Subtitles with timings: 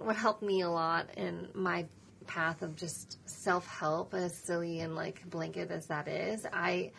[0.00, 1.86] what helped me a lot in my
[2.26, 6.92] path of just self help, as silly and like blanket as that is, I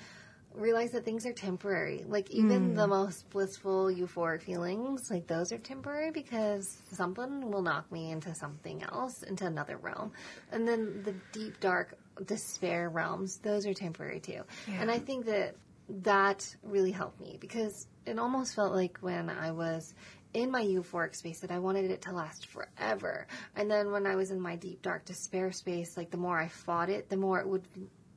[0.53, 2.03] realize that things are temporary.
[2.07, 2.75] Like even mm.
[2.75, 8.35] the most blissful, euphoric feelings, like those are temporary because something will knock me into
[8.35, 10.11] something else, into another realm.
[10.51, 14.41] And then the deep, dark despair realms, those are temporary too.
[14.67, 14.81] Yeah.
[14.81, 15.55] And I think that
[16.03, 19.93] that really helped me because it almost felt like when I was
[20.33, 23.27] in my euphoric space that I wanted it to last forever.
[23.55, 26.47] And then when I was in my deep dark despair space, like the more I
[26.47, 27.67] fought it, the more it would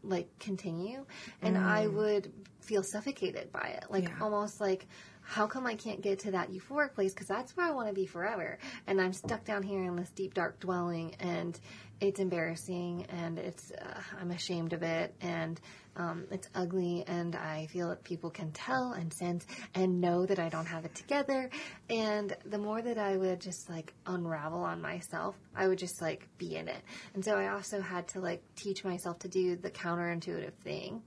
[0.03, 1.05] like continue
[1.43, 1.65] and mm.
[1.65, 3.85] I would feel suffocated by it.
[3.91, 4.15] Like yeah.
[4.21, 4.87] almost like
[5.23, 7.95] how come I can't get to that euphoric place because that's where I want to
[7.95, 11.59] be forever and I'm stuck down here in this deep dark dwelling and
[12.01, 15.59] it's embarrassing and it's uh, I'm ashamed of it and
[15.97, 20.39] um, it's ugly and I feel that people can tell and sense and know that
[20.39, 21.51] I don't have it together
[21.89, 26.29] and the more that I would just like unravel on myself I would just like
[26.39, 26.83] be in it
[27.15, 31.03] and so I also had to like teach myself to do the counterintuitive thing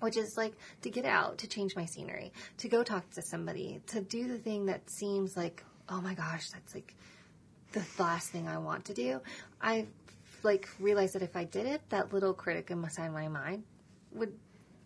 [0.00, 3.80] which is like to get out, to change my scenery, to go talk to somebody,
[3.86, 6.94] to do the thing that seems like, oh my gosh, that's like
[7.72, 9.20] the last thing I want to do.
[9.60, 9.86] I
[10.42, 13.64] like realized that if I did it, that little critic inside my mind
[14.12, 14.32] would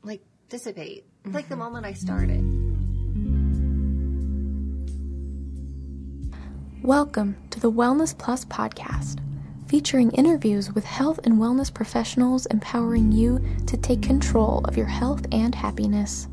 [0.02, 1.06] like dissipate.
[1.22, 1.34] Mm-hmm.
[1.34, 2.42] Like the moment I started.
[6.82, 9.20] Welcome to the Wellness Plus podcast
[9.66, 15.26] featuring interviews with health and wellness professionals empowering you to take control of your health
[15.32, 16.28] and happiness.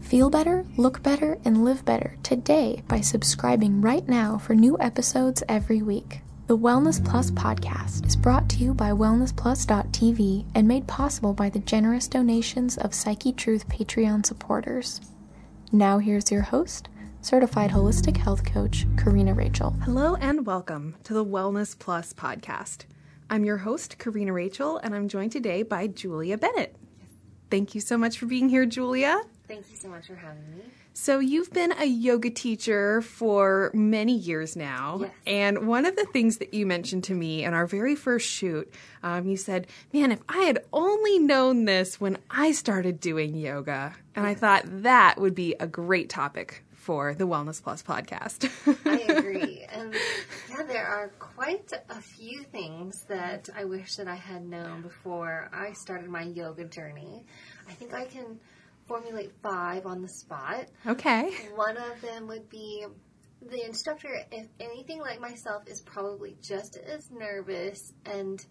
[0.00, 5.42] Feel better, look better, and live better today by subscribing right now for new episodes
[5.48, 6.20] every week.
[6.46, 11.60] The Wellness Plus podcast is brought to you by WellnessPlus.tv and made possible by the
[11.60, 15.00] generous donations of Psyche Truth Patreon supporters.
[15.72, 16.90] Now, here's your host,
[17.22, 19.70] certified holistic health coach, Karina Rachel.
[19.84, 22.84] Hello and welcome to the Wellness Plus podcast.
[23.30, 26.76] I'm your host, Karina Rachel, and I'm joined today by Julia Bennett.
[27.50, 29.22] Thank you so much for being here, Julia.
[29.48, 30.64] Thank you so much for having me.
[30.96, 34.98] So, you've been a yoga teacher for many years now.
[35.00, 35.10] Yes.
[35.26, 38.72] And one of the things that you mentioned to me in our very first shoot,
[39.02, 43.94] um, you said, Man, if I had only known this when I started doing yoga.
[44.14, 48.48] And I thought that would be a great topic for the Wellness Plus podcast.
[48.84, 49.64] I agree.
[49.72, 49.94] And
[50.50, 55.50] yeah, there are quite a few things that I wish that I had known before
[55.52, 57.24] I started my yoga journey.
[57.68, 58.38] I think I can
[58.86, 60.66] formulate five on the spot.
[60.86, 61.30] Okay.
[61.54, 62.86] One of them would be
[63.50, 68.44] the instructor, if anything like myself, is probably just as nervous and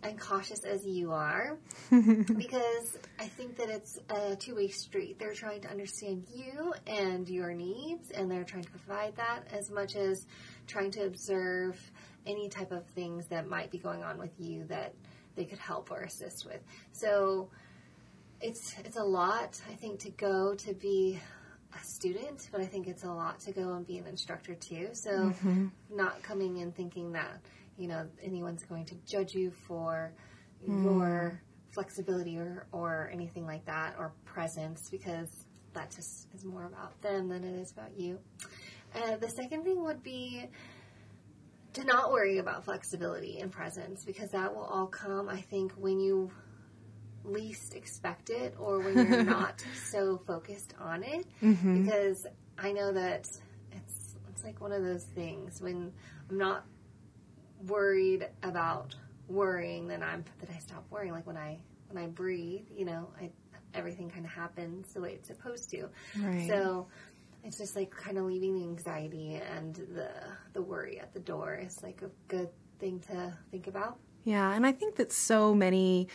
[0.00, 1.58] and cautious as you are
[1.90, 5.18] because I think that it's a two way street.
[5.18, 9.70] They're trying to understand you and your needs, and they're trying to provide that as
[9.70, 10.24] much as
[10.66, 11.78] trying to observe
[12.26, 14.94] any type of things that might be going on with you that
[15.34, 16.60] they could help or assist with.
[16.92, 17.50] So
[18.40, 21.20] it's it's a lot, I think, to go to be
[21.74, 24.90] a student, but I think it's a lot to go and be an instructor too.
[24.92, 25.66] So mm-hmm.
[25.90, 27.40] not coming in thinking that
[27.76, 30.12] you know anyone's going to judge you for
[30.66, 30.84] mm.
[30.84, 35.28] your flexibility or, or anything like that or presence because
[35.74, 38.18] that just is more about them than it is about you.
[38.94, 40.46] Uh, the second thing would be
[41.74, 46.00] to not worry about flexibility and presence because that will all come, I think, when
[46.00, 46.30] you
[47.28, 51.26] least expect it or when you're not so focused on it.
[51.42, 51.84] Mm-hmm.
[51.84, 52.26] Because
[52.58, 53.28] I know that
[53.72, 55.92] it's it's like one of those things when
[56.30, 56.64] I'm not
[57.66, 58.94] worried about
[59.28, 61.12] worrying, then I'm that I stop worrying.
[61.12, 61.58] Like when I
[61.90, 63.30] when I breathe, you know, I
[63.74, 65.88] everything kind of happens the way it's supposed to.
[66.18, 66.48] Right.
[66.48, 66.86] So
[67.44, 70.10] it's just like kind of leaving the anxiety and the
[70.52, 73.98] the worry at the door is like a good thing to think about.
[74.24, 76.08] Yeah, and I think that so many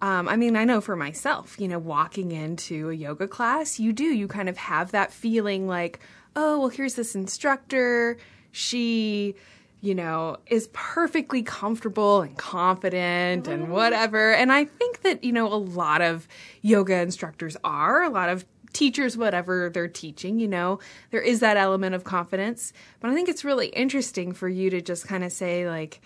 [0.00, 3.92] um, I mean, I know for myself, you know, walking into a yoga class, you
[3.92, 5.98] do, you kind of have that feeling like,
[6.36, 8.16] oh, well, here's this instructor.
[8.52, 9.34] She,
[9.80, 14.32] you know, is perfectly comfortable and confident and whatever.
[14.32, 16.28] And I think that, you know, a lot of
[16.62, 20.78] yoga instructors are, a lot of teachers, whatever they're teaching, you know,
[21.10, 22.72] there is that element of confidence.
[23.00, 26.00] But I think it's really interesting for you to just kind of say, like,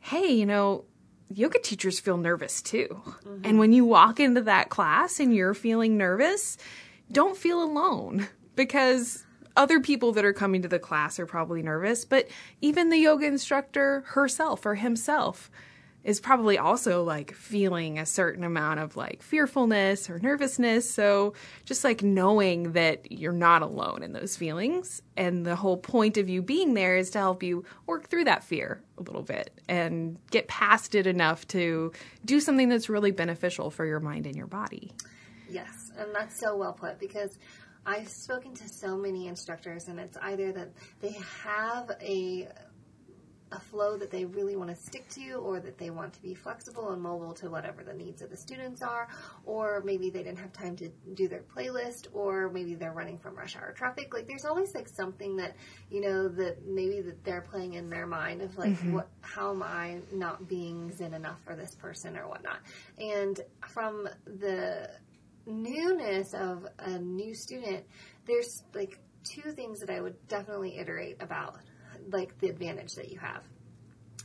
[0.00, 0.84] hey, you know,
[1.32, 2.88] yoga teachers feel nervous too.
[2.90, 3.40] Mm-hmm.
[3.44, 6.58] And when you walk into that class and you're feeling nervous,
[7.10, 9.24] don't feel alone because
[9.56, 12.28] other people that are coming to the class are probably nervous, but
[12.60, 15.50] even the yoga instructor herself or himself,
[16.04, 20.90] is probably also like feeling a certain amount of like fearfulness or nervousness.
[20.90, 21.34] So
[21.64, 25.02] just like knowing that you're not alone in those feelings.
[25.16, 28.44] And the whole point of you being there is to help you work through that
[28.44, 31.92] fear a little bit and get past it enough to
[32.24, 34.92] do something that's really beneficial for your mind and your body.
[35.50, 37.38] Yes, and that's so well put because
[37.86, 42.48] I've spoken to so many instructors, and it's either that they have a
[43.52, 46.34] a flow that they really want to stick to or that they want to be
[46.34, 49.08] flexible and mobile to whatever the needs of the students are
[49.44, 53.36] or maybe they didn't have time to do their playlist or maybe they're running from
[53.36, 54.12] rush hour traffic.
[54.12, 55.56] Like there's always like something that
[55.90, 58.94] you know that maybe that they're playing in their mind of like mm-hmm.
[58.94, 62.60] what how am i not being zen enough for this person or whatnot?
[62.98, 64.90] And from the
[65.46, 67.84] newness of a new student
[68.26, 71.56] there's like two things that i would definitely iterate about
[72.10, 73.42] like the advantage that you have.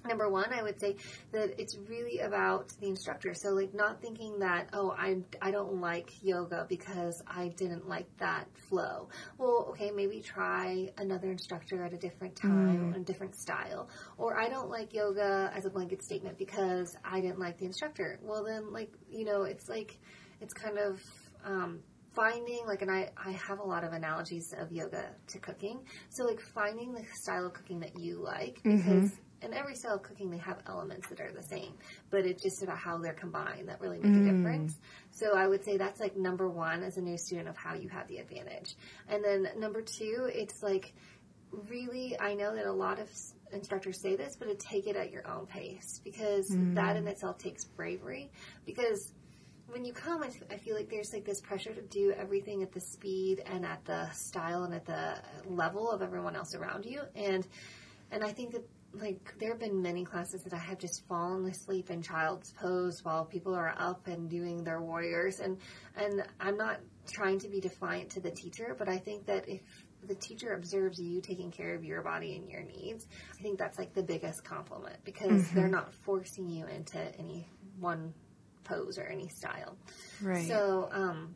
[0.06, 0.98] Number one, I would say
[1.32, 3.34] that it's really about the instructor.
[3.34, 8.08] So, like, not thinking that, oh, I, I don't like yoga because I didn't like
[8.18, 9.08] that flow.
[9.38, 12.98] Well, okay, maybe try another instructor at a different time, mm.
[12.98, 13.88] a different style.
[14.18, 18.20] Or I don't like yoga as a blanket statement because I didn't like the instructor.
[18.22, 19.98] Well, then, like, you know, it's like,
[20.42, 21.02] it's kind of
[21.46, 21.80] um,
[22.15, 25.80] finding like and I, I have a lot of analogies of yoga to cooking
[26.10, 28.77] so like finding the style of cooking that you like mm-hmm.
[28.77, 29.45] because mm-hmm.
[29.45, 31.74] in every style of cooking they have elements that are the same
[32.12, 34.30] but it's just about how they're combined that really make mm.
[34.30, 34.80] a difference
[35.12, 37.89] so i would say that's like number one as a new student of how you
[37.89, 38.75] have the advantage
[39.10, 40.94] and then number two it's like
[41.69, 43.10] really i know that a lot of
[43.51, 46.75] instructors say this but to take it at your own pace because mm.
[46.75, 48.31] that in itself takes bravery
[48.65, 49.13] because
[49.68, 52.81] when you come, I, feel like there's like this pressure to do everything at the
[52.81, 55.15] speed and at the style and at the
[55.45, 57.01] level of everyone else around you.
[57.15, 57.48] And
[58.12, 61.45] and I think that like there have been many classes that I have just fallen
[61.45, 65.39] asleep in child's pose while people are up and doing their warriors.
[65.39, 65.57] And
[65.95, 66.80] and I'm not
[67.12, 69.62] trying to be defiant to the teacher, but I think that if
[70.06, 73.07] the teacher observes you taking care of your body and your needs,
[73.39, 75.56] I think that's like the biggest compliment because mm-hmm.
[75.56, 77.48] they're not forcing you into any
[77.80, 78.13] one
[78.63, 79.77] pose or any style.
[80.21, 80.48] Right.
[80.48, 81.36] So, um,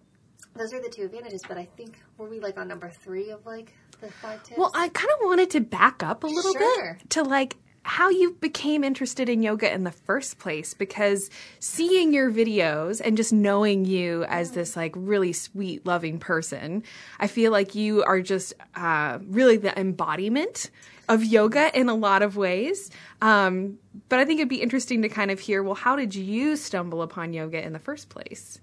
[0.56, 3.46] those are the two advantages, but I think were we like on number three of
[3.46, 4.58] like the five tips?
[4.58, 6.98] Well, I kind of wanted to back up a little sure.
[7.00, 7.58] bit to like
[7.88, 11.30] how you became interested in yoga in the first place because
[11.60, 16.84] seeing your videos and just knowing you as this like really sweet loving person
[17.18, 20.70] i feel like you are just uh, really the embodiment
[21.10, 22.90] of yoga in a lot of ways
[23.22, 23.78] um,
[24.10, 27.02] but i think it'd be interesting to kind of hear well how did you stumble
[27.02, 28.60] upon yoga in the first place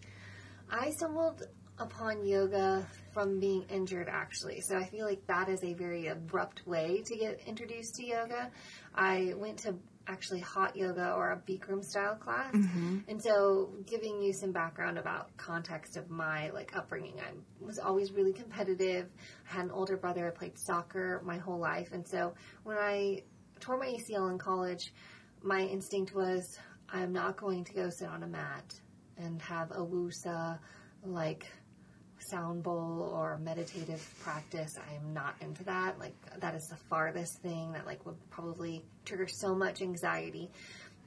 [0.71, 1.47] i stumbled
[1.79, 4.61] upon yoga from being injured actually.
[4.61, 8.51] So I feel like that is a very abrupt way to get introduced to yoga.
[8.95, 9.75] I went to
[10.07, 12.55] actually hot yoga or a Bikram style class.
[12.55, 12.99] Mm-hmm.
[13.09, 17.33] And so giving you some background about context of my like upbringing, I
[17.65, 19.09] was always really competitive.
[19.51, 21.93] I had an older brother, I played soccer my whole life.
[21.93, 22.35] And so
[22.65, 23.23] when I
[23.61, 24.93] tore my ACL in college,
[25.43, 26.59] my instinct was
[26.93, 28.75] I'm not going to go sit on a mat
[29.17, 30.59] and have a wusa
[31.05, 31.47] like
[32.19, 34.79] sound bowl or meditative practice.
[34.79, 35.99] I am not into that.
[35.99, 40.51] Like that is the farthest thing that like would probably trigger so much anxiety.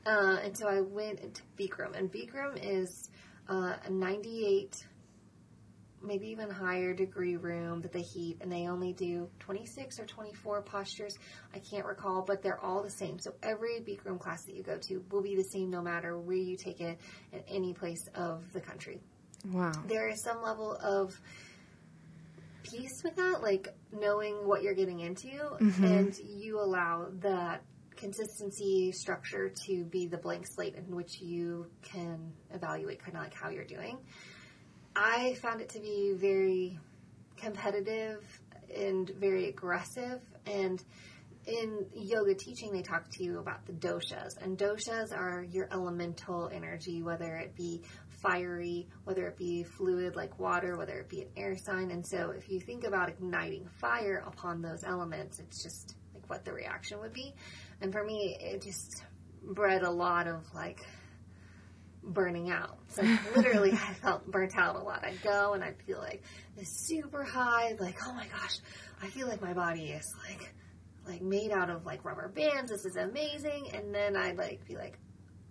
[0.05, 3.09] Uh, and so I went into Bikram, and Bikram is
[3.49, 4.85] uh, a 98,
[6.01, 10.61] maybe even higher degree room that they heat, and they only do 26 or 24
[10.61, 11.17] postures.
[11.53, 13.19] I can't recall, but they're all the same.
[13.19, 16.37] So every Bikram class that you go to will be the same no matter where
[16.37, 16.97] you take it
[17.33, 19.01] in any place of the country.
[19.51, 19.73] Wow.
[19.87, 21.19] There is some level of
[22.63, 25.83] peace with that, like knowing what you're getting into, mm-hmm.
[25.83, 27.61] and you allow that
[27.97, 33.33] consistency structure to be the blank slate in which you can evaluate kind of like
[33.33, 33.97] how you're doing.
[34.95, 36.79] I found it to be very
[37.35, 38.23] competitive
[38.75, 40.83] and very aggressive and
[41.47, 46.49] in yoga teaching, they talk to you about the doshas, and doshas are your elemental
[46.53, 47.81] energy, whether it be
[48.21, 51.91] fiery, whether it be fluid like water, whether it be an air sign.
[51.91, 56.43] And so if you think about igniting fire upon those elements, it's just like what
[56.43, 57.33] the reaction would be.
[57.81, 59.03] And for me, it just
[59.43, 60.79] bred a lot of like
[62.03, 62.77] burning out.
[62.87, 63.03] So
[63.35, 65.05] literally I felt burnt out a lot.
[65.05, 66.23] I'd go and I'd feel like
[66.55, 68.57] this super high, like, oh my gosh,
[69.01, 70.53] I feel like my body is like
[71.07, 72.71] like made out of like rubber bands.
[72.71, 73.69] This is amazing.
[73.73, 74.97] And then I'd like be like,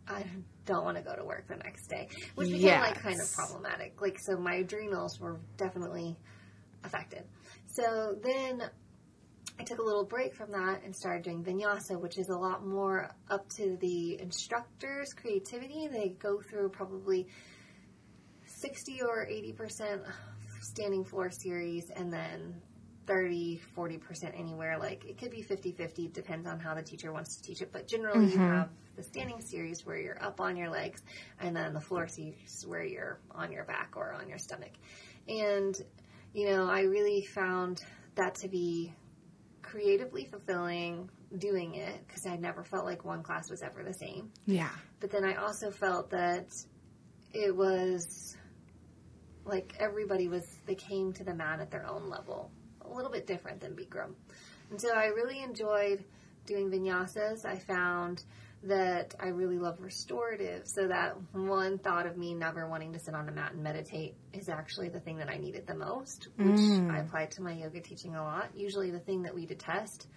[0.09, 0.25] I
[0.67, 2.83] don't want to go to work the next day, which became yes.
[2.83, 4.01] like kind of problematic.
[4.01, 6.17] Like, so my adrenals were definitely
[6.85, 7.25] affected.
[7.67, 8.63] So then
[9.59, 12.67] I took a little break from that and started doing vinyasa, which is a lot
[12.67, 15.89] more up to the instructor's creativity.
[15.89, 17.29] They go through probably
[18.45, 20.05] 60 or 80%
[20.61, 22.61] standing floor series and then
[23.07, 24.79] 30, 40% anywhere.
[24.79, 27.73] Like it could be 50 50, depends on how the teacher wants to teach it.
[27.73, 28.55] But generally, you mm-hmm.
[28.55, 31.03] have the standing series where you're up on your legs,
[31.41, 34.73] and then the floor series where you're on your back or on your stomach.
[35.29, 35.77] And,
[36.33, 37.83] you know, I really found
[38.15, 38.93] that to be
[39.67, 44.31] creatively fulfilling doing it because I never felt like one class was ever the same.
[44.47, 44.71] Yeah.
[45.01, 46.47] But then I also felt that
[47.33, 48.37] it was
[49.45, 52.51] like everybody was, they came to the mat at their own level,
[52.83, 54.15] a little bit different than Bikram.
[54.71, 56.05] And so I really enjoyed
[56.47, 57.45] doing vinyasas.
[57.45, 58.25] I found
[58.63, 63.15] that I really love restorative, so that one thought of me never wanting to sit
[63.15, 66.59] on a mat and meditate is actually the thing that I needed the most, which
[66.91, 68.51] I apply to my yoga teaching a lot.
[68.57, 70.09] Usually the thing that we detest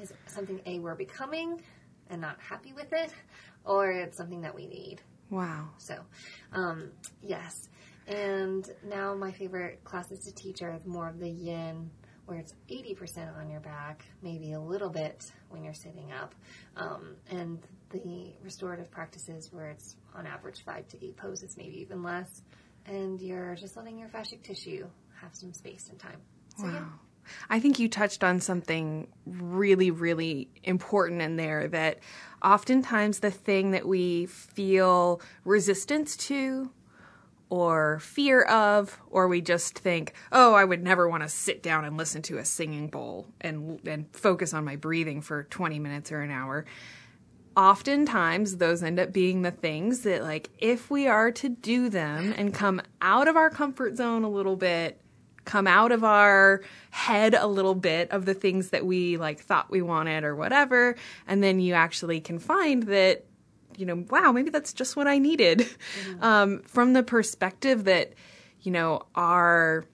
[0.00, 1.60] is something A, we're becoming
[2.08, 3.12] and not happy with it,
[3.64, 5.02] or it's something that we need.
[5.30, 5.70] Wow.
[5.78, 5.96] So,
[6.52, 7.68] um, yes.
[8.06, 11.90] And now my favorite classes to teach are more of the yin,
[12.32, 16.34] where it's 80% on your back, maybe a little bit when you're sitting up,
[16.78, 17.58] um, and
[17.90, 22.40] the restorative practices where it's on average five to eight poses, maybe even less,
[22.86, 24.86] and you're just letting your fascial tissue
[25.20, 26.22] have some space and time.
[26.56, 26.72] So, yeah.
[26.72, 26.88] Wow.
[27.50, 31.98] I think you touched on something really, really important in there that
[32.42, 36.70] oftentimes the thing that we feel resistance to
[37.52, 41.84] or fear of, or we just think, oh, I would never want to sit down
[41.84, 46.10] and listen to a singing bowl and, and focus on my breathing for 20 minutes
[46.10, 46.64] or an hour.
[47.54, 52.32] Oftentimes, those end up being the things that, like, if we are to do them
[52.38, 54.98] and come out of our comfort zone a little bit,
[55.44, 59.70] come out of our head a little bit of the things that we like thought
[59.70, 60.94] we wanted or whatever
[61.26, 63.24] and then you actually can find that
[63.78, 65.66] you know wow maybe that's just what i needed.
[66.20, 68.12] Um, from the perspective that
[68.60, 69.84] you know our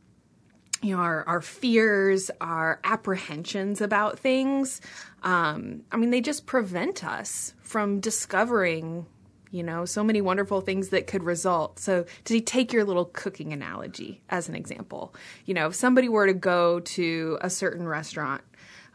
[0.83, 4.81] you know our, our fears our apprehensions about things
[5.23, 9.07] um, i mean they just prevent us from discovering
[9.51, 11.79] you know so many wonderful things that could result.
[11.79, 15.15] So to take your little cooking analogy as an example?
[15.47, 18.43] You know if somebody were to go to a certain restaurant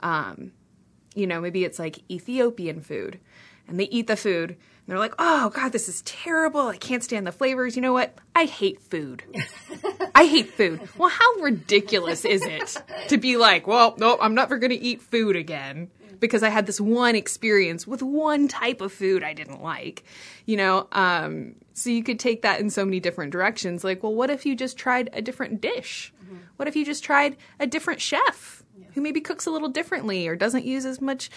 [0.02, 0.52] um,
[1.16, 3.20] you know maybe it's like ethiopian food
[3.68, 6.68] and they eat the food they're like oh god this is terrible.
[6.68, 7.76] I can't stand the flavors.
[7.76, 8.18] You know what?
[8.36, 9.24] I hate food.
[10.16, 10.88] I hate food.
[10.98, 15.02] Well how ridiculous is it to be like well no i'm never going to eat
[15.02, 15.90] food again
[16.24, 20.06] because I had this one experience with one type of food I didn't like,
[20.46, 20.88] you know.
[20.94, 23.84] Um, so you could take that in so many different directions.
[23.84, 26.14] Like, well, what if you just tried a different dish?
[26.56, 28.63] What if you just tried a different chef
[28.94, 31.30] who maybe cooks a little differently or doesn't use as much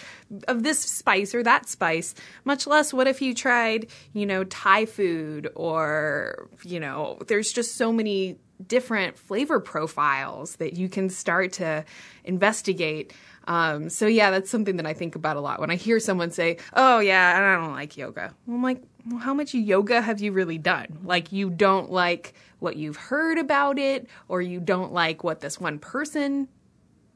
[0.47, 2.15] of this spice or that spice?
[2.45, 7.75] Much less, what if you tried, you know, Thai food or, you know, there's just
[7.75, 11.85] so many different flavor profiles that you can start to
[12.23, 13.13] investigate.
[13.47, 16.31] Um, so yeah, that's something that I think about a lot when I hear someone
[16.31, 20.33] say, "Oh yeah, I don't like yoga." I'm like, well, how much yoga have you
[20.33, 20.99] really done?
[21.03, 25.59] Like you don't like what you've heard about it, or you don't like what this
[25.61, 26.49] one person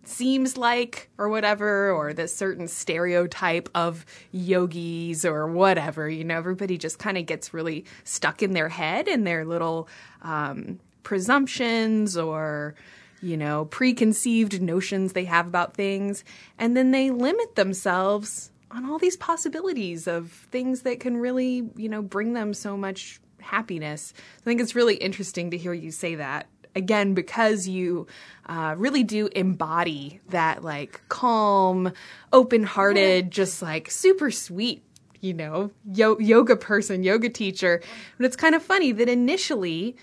[0.03, 6.09] seems like, or whatever, or this certain stereotype of yogis or whatever.
[6.09, 9.87] You know, everybody just kind of gets really stuck in their head and their little
[10.21, 12.75] um, presumptions or
[13.21, 16.23] you know, preconceived notions they have about things,
[16.57, 21.89] and then they limit themselves on all these possibilities of things that can really, you
[21.89, 24.13] know, bring them so much happiness.
[24.39, 26.47] I think it's really interesting to hear you say that.
[26.75, 28.07] Again, because you
[28.47, 31.91] uh, really do embody that like calm,
[32.31, 34.83] open hearted, just like super sweet
[35.21, 37.81] you know, yo- yoga person, yoga teacher.
[38.17, 39.95] But it's kind of funny that initially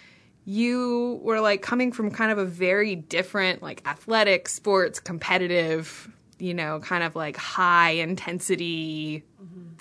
[0.45, 6.55] you were like coming from kind of a very different, like athletic, sports, competitive, you
[6.55, 9.25] know, kind of like high intensity,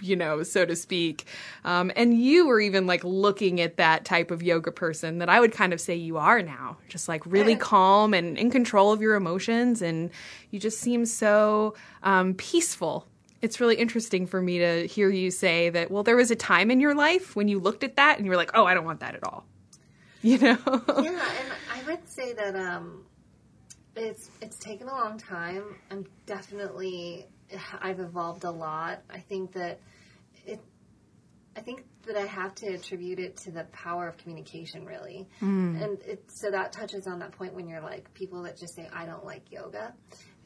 [0.01, 1.25] you know, so to speak.
[1.63, 5.39] Um, and you were even like looking at that type of yoga person that I
[5.39, 9.01] would kind of say you are now, just like really calm and in control of
[9.01, 9.81] your emotions.
[9.81, 10.09] And
[10.51, 13.05] you just seem so um, peaceful.
[13.41, 16.71] It's really interesting for me to hear you say that, well, there was a time
[16.71, 18.85] in your life when you looked at that and you were like, oh, I don't
[18.85, 19.45] want that at all.
[20.23, 20.57] You know?
[20.65, 23.05] yeah, and I would say that um,
[23.95, 25.63] it's it's taken a long time.
[25.91, 27.27] I'm definitely
[27.81, 29.01] I've evolved a lot.
[29.09, 29.79] I think that
[30.45, 30.59] it.
[31.55, 35.81] I think that I have to attribute it to the power of communication, really, mm.
[35.81, 38.87] and it, so that touches on that point when you're like people that just say
[38.93, 39.93] I don't like yoga.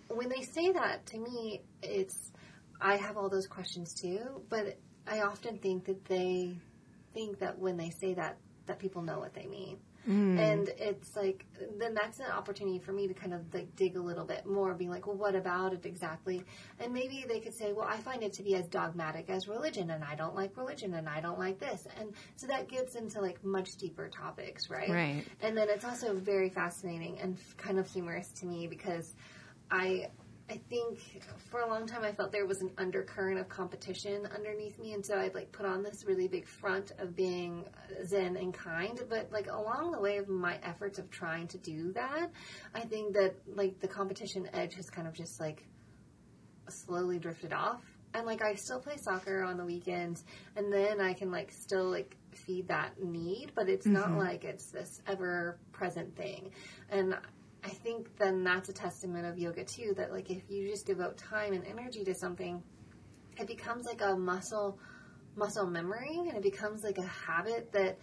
[0.07, 2.31] when they say that to me, it's
[2.79, 4.77] I have all those questions too, but
[5.07, 6.55] I often think that they
[7.13, 9.77] think that when they say that that people know what they mean.
[10.09, 10.39] Mm.
[10.39, 11.45] And it's like,
[11.77, 14.73] then that's an opportunity for me to kind of like dig a little bit more,
[14.73, 16.43] being like, well, what about it exactly?
[16.79, 19.91] And maybe they could say, well, I find it to be as dogmatic as religion,
[19.91, 21.87] and I don't like religion, and I don't like this.
[21.99, 24.89] And so that gets into like much deeper topics, right?
[24.89, 25.23] Right.
[25.41, 29.13] And then it's also very fascinating and kind of humorous to me because
[29.69, 30.07] I
[30.51, 30.99] I think
[31.49, 35.05] for a long time I felt there was an undercurrent of competition underneath me, and
[35.05, 37.63] so I'd like put on this really big front of being
[38.05, 39.01] zen and kind.
[39.07, 42.31] But like along the way of my efforts of trying to do that,
[42.75, 45.65] I think that like the competition edge has kind of just like
[46.67, 47.81] slowly drifted off.
[48.13, 50.25] And like I still play soccer on the weekends,
[50.57, 54.17] and then I can like still like feed that need, but it's mm-hmm.
[54.17, 56.51] not like it's this ever present thing.
[56.89, 57.15] And
[57.63, 59.93] I think then that's a testament of yoga too.
[59.95, 62.61] That like if you just devote time and energy to something,
[63.37, 64.79] it becomes like a muscle
[65.35, 67.97] muscle memory, and it becomes like a habit that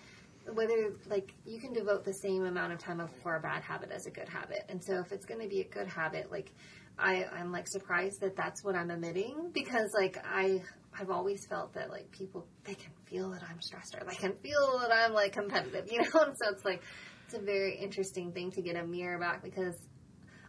[0.55, 4.07] whether like you can devote the same amount of time for a bad habit as
[4.07, 4.65] a good habit.
[4.69, 6.53] And so if it's going to be a good habit, like
[6.99, 10.63] I I'm like surprised that that's what I'm emitting because like I
[10.99, 14.35] I've always felt that like people they can feel that I'm stressed or they can
[14.43, 16.21] feel that I'm like competitive, you know.
[16.21, 16.83] And so it's like
[17.29, 19.75] it's a very interesting thing to get a mirror back because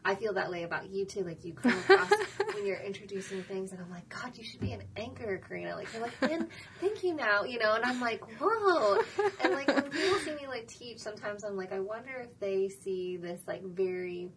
[0.06, 1.26] I feel that way about you too.
[1.26, 2.10] Like you come across
[2.54, 5.76] when you're introducing things, and I'm like, God, you should be an anchor, Karina.
[5.76, 7.74] Like you're like, thank you now, you know.
[7.74, 9.02] And I'm like, whoa.
[9.44, 12.70] And like when people see me like teach, sometimes I'm like, I wonder if they
[12.70, 14.30] see this like very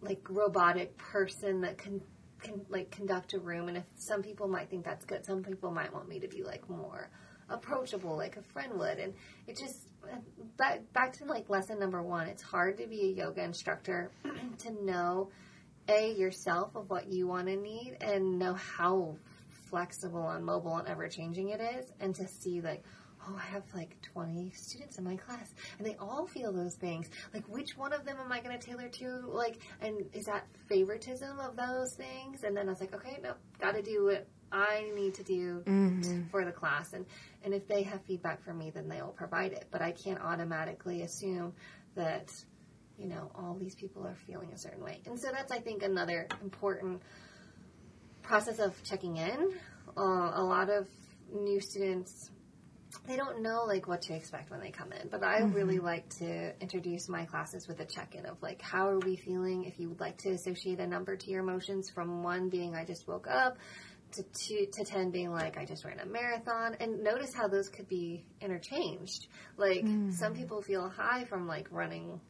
[0.00, 2.00] like robotic person that can
[2.40, 5.70] can like conduct a room, and if some people might think that's good, some people
[5.70, 7.10] might want me to be like more
[7.50, 9.12] approachable like a friend would and
[9.46, 9.86] it just
[10.56, 14.10] back, back to like lesson number one it's hard to be a yoga instructor
[14.58, 15.30] to know
[15.88, 19.14] a yourself of what you want to need and know how
[19.48, 22.82] flexible and mobile and ever changing it is and to see like
[23.26, 27.08] oh i have like 20 students in my class and they all feel those things.
[27.32, 29.22] Like which one of them am i going to tailor to?
[29.26, 32.44] Like and is that favoritism of those things?
[32.44, 35.62] And then i was like okay no got to do it I need to do
[35.66, 36.28] mm-hmm.
[36.30, 36.92] for the class.
[36.92, 37.06] And,
[37.42, 39.66] and if they have feedback for me, then they will provide it.
[39.70, 41.54] But I can't automatically assume
[41.94, 42.32] that,
[42.98, 45.00] you know, all these people are feeling a certain way.
[45.06, 47.02] And so that's, I think, another important
[48.22, 49.54] process of checking in.
[49.96, 50.88] Uh, a lot of
[51.32, 52.30] new students
[53.06, 55.52] they don't know like what to expect when they come in but i mm-hmm.
[55.52, 59.64] really like to introduce my classes with a check-in of like how are we feeling
[59.64, 62.84] if you would like to associate a number to your emotions from one being i
[62.84, 63.56] just woke up
[64.14, 67.68] to two to ten being like I just ran a marathon, and notice how those
[67.68, 69.26] could be interchanged.
[69.56, 70.12] Like mm.
[70.12, 72.20] some people feel high from like running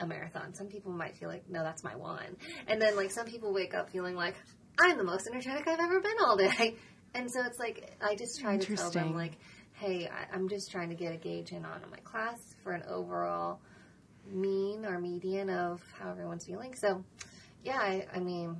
[0.00, 0.54] a marathon.
[0.54, 3.74] Some people might feel like no, that's my one, and then like some people wake
[3.74, 4.34] up feeling like
[4.78, 6.76] I'm the most energetic I've ever been all day.
[7.12, 9.32] And so it's like I just try to tell them like,
[9.72, 12.84] hey, I, am just trying to get a gauge in on my class for an
[12.88, 13.58] overall
[14.30, 16.72] mean or median of how everyone's feeling.
[16.76, 17.04] So
[17.64, 18.56] yeah, I, I mean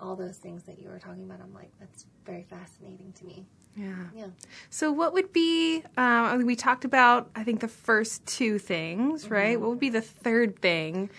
[0.00, 3.46] all those things that you were talking about, I'm like, that's very fascinating to me.
[3.76, 3.94] Yeah.
[4.14, 4.26] Yeah.
[4.70, 5.82] So, what would be?
[5.96, 9.34] Um, we talked about, I think, the first two things, mm-hmm.
[9.34, 9.60] right?
[9.60, 11.10] What would be the third thing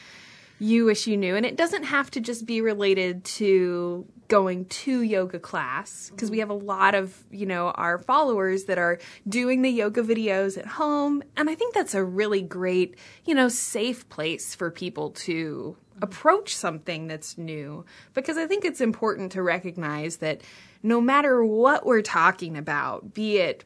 [0.60, 1.36] you wish you knew?
[1.36, 6.38] And it doesn't have to just be related to going to yoga class because we
[6.38, 6.50] mm-hmm.
[6.50, 10.66] have a lot of you know our followers that are doing the yoga videos at
[10.66, 15.78] home and i think that's a really great you know safe place for people to
[16.02, 20.42] approach something that's new because I think it's important to recognize that
[20.84, 23.64] no matter what we're talking about, be it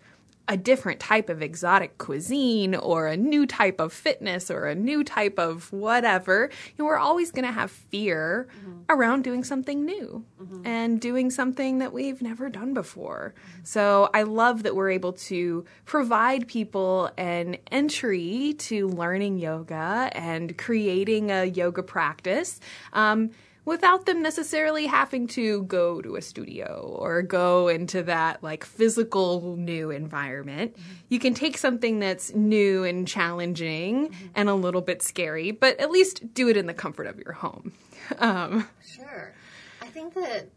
[0.49, 5.03] a different type of exotic cuisine or a new type of fitness or a new
[5.03, 8.79] type of whatever, you know, we're always going to have fear mm-hmm.
[8.89, 10.65] around doing something new mm-hmm.
[10.65, 13.35] and doing something that we've never done before.
[13.37, 13.63] Mm-hmm.
[13.63, 20.57] So I love that we're able to provide people an entry to learning yoga and
[20.57, 22.59] creating a yoga practice.
[22.91, 23.29] Um,
[23.69, 29.55] without them necessarily having to go to a studio or go into that like physical
[29.55, 30.73] new environment.
[30.73, 30.93] Mm-hmm.
[31.09, 34.27] You can take something that's new and challenging mm-hmm.
[34.33, 37.33] and a little bit scary, but at least do it in the comfort of your
[37.33, 37.71] home.
[38.17, 39.35] Um, sure.
[39.83, 40.49] I think that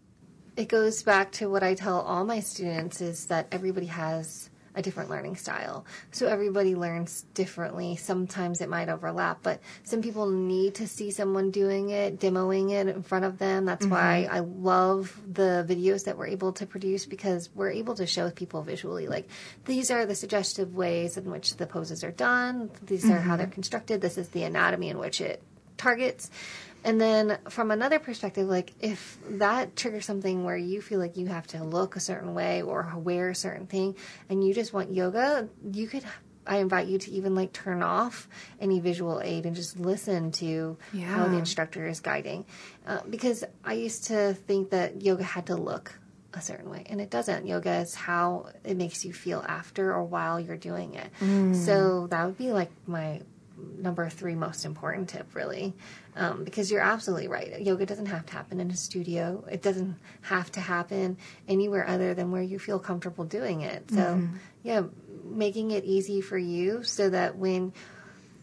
[0.56, 4.82] it goes back to what I tell all my students is that everybody has a
[4.82, 5.84] different learning style.
[6.10, 7.96] So everybody learns differently.
[7.96, 12.88] Sometimes it might overlap, but some people need to see someone doing it, demoing it
[12.88, 13.64] in front of them.
[13.64, 13.94] That's mm-hmm.
[13.94, 18.30] why I love the videos that we're able to produce because we're able to show
[18.30, 19.28] people visually like
[19.64, 22.70] these are the suggestive ways in which the poses are done.
[22.82, 23.12] These mm-hmm.
[23.12, 23.54] are how they're mm-hmm.
[23.54, 24.00] constructed.
[24.00, 25.42] This is the anatomy in which it
[25.76, 26.30] targets
[26.84, 31.26] And then from another perspective, like if that triggers something where you feel like you
[31.26, 33.96] have to look a certain way or wear a certain thing
[34.28, 36.04] and you just want yoga, you could
[36.46, 38.28] I invite you to even like turn off
[38.60, 41.06] any visual aid and just listen to yeah.
[41.06, 42.44] how the instructor is guiding.
[42.86, 45.98] Uh, because I used to think that yoga had to look
[46.34, 47.46] a certain way, and it doesn't.
[47.46, 51.10] Yoga is how it makes you feel after or while you're doing it.
[51.20, 51.54] Mm.
[51.54, 53.20] So that would be like my
[53.56, 55.74] number three most important tip, really,
[56.16, 57.60] um, because you're absolutely right.
[57.60, 59.44] Yoga doesn't have to happen in a studio.
[59.50, 61.16] It doesn't have to happen
[61.48, 63.90] anywhere other than where you feel comfortable doing it.
[63.90, 64.36] So, mm-hmm.
[64.62, 64.82] yeah,
[65.24, 67.72] making it easy for you so that when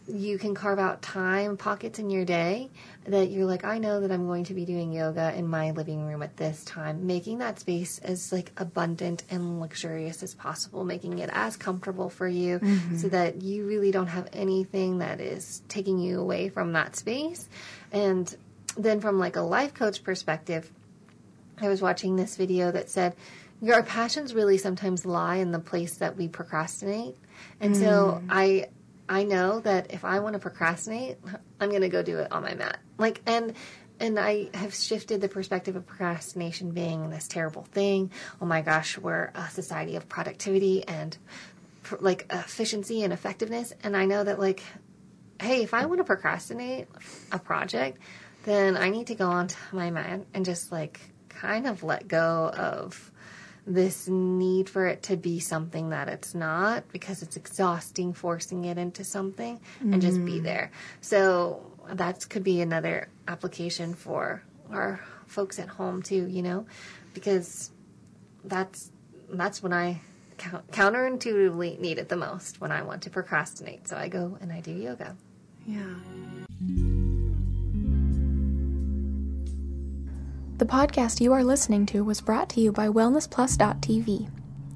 [0.08, 2.70] you can carve out time pockets in your day
[3.06, 6.06] that you're like i know that i'm going to be doing yoga in my living
[6.06, 11.20] room at this time making that space as like abundant and luxurious as possible making
[11.20, 12.98] it as comfortable for you mm-hmm.
[12.98, 17.48] so that you really don't have anything that is taking you away from that space
[17.92, 18.36] and
[18.78, 20.70] then from like a life coach perspective
[21.60, 23.16] i was watching this video that said
[23.68, 27.16] our passions really sometimes lie in the place that we procrastinate.
[27.60, 27.80] And mm.
[27.80, 28.70] so I
[29.10, 31.18] I know that if I want to procrastinate,
[31.60, 32.80] I'm going to go do it on my mat.
[32.98, 33.54] Like and
[34.00, 38.12] and I have shifted the perspective of procrastination being this terrible thing.
[38.42, 41.18] Oh my gosh, we're a society of productivity and
[42.00, 44.62] like efficiency and effectiveness and I know that like
[45.42, 46.88] hey, if I want to procrastinate
[47.32, 47.98] a project,
[48.44, 52.52] then I need to go onto my mat and just like kind of let go
[52.54, 53.12] of
[53.70, 58.80] this need for it to be something that it's not because it's exhausting forcing it
[58.80, 59.94] into something mm-hmm.
[59.94, 60.44] and just be mm-hmm.
[60.44, 60.72] there.
[61.02, 66.66] So that could be another application for our folks at home too, you know,
[67.14, 67.70] because
[68.44, 68.92] that's
[69.30, 70.02] that's when I
[70.38, 73.88] counterintuitively need it the most when I want to procrastinate.
[73.88, 75.16] So I go and I do yoga.
[75.68, 75.94] Yeah.
[80.60, 84.30] The podcast you are listening to was brought to you by WellnessPlus.tv,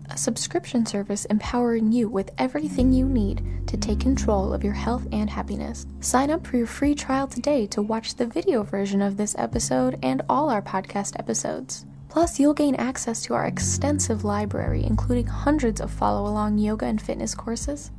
[0.10, 5.06] a subscription service empowering you with everything you need to take control of your health
[5.12, 5.86] and happiness.
[6.00, 10.00] Sign up for your free trial today to watch the video version of this episode
[10.02, 11.86] and all our podcast episodes.
[12.08, 17.02] Plus, you'll gain access to our extensive library, including hundreds of follow along yoga and
[17.02, 17.92] fitness courses,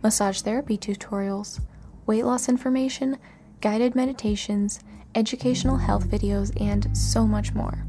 [0.00, 1.58] massage therapy tutorials,
[2.06, 3.18] weight loss information,
[3.60, 4.78] guided meditations,
[5.14, 7.84] educational health videos, and so much more.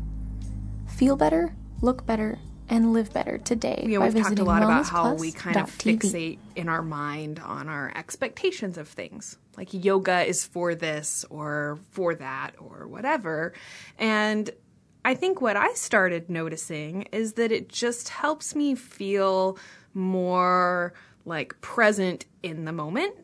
[0.88, 3.86] Feel better, look better, and live better today.
[3.86, 7.67] Yeah, we've talked a lot about how we kind of fixate in our mind on
[7.67, 9.38] our expectations of things.
[9.57, 13.53] Like yoga is for this or for that or whatever.
[13.99, 14.49] And
[15.03, 19.57] I think what I started noticing is that it just helps me feel
[19.93, 20.93] more
[21.25, 23.15] like present in the moment.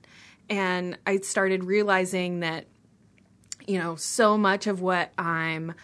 [0.49, 2.65] And I started realizing that
[3.67, 5.75] you know, so much of what I'm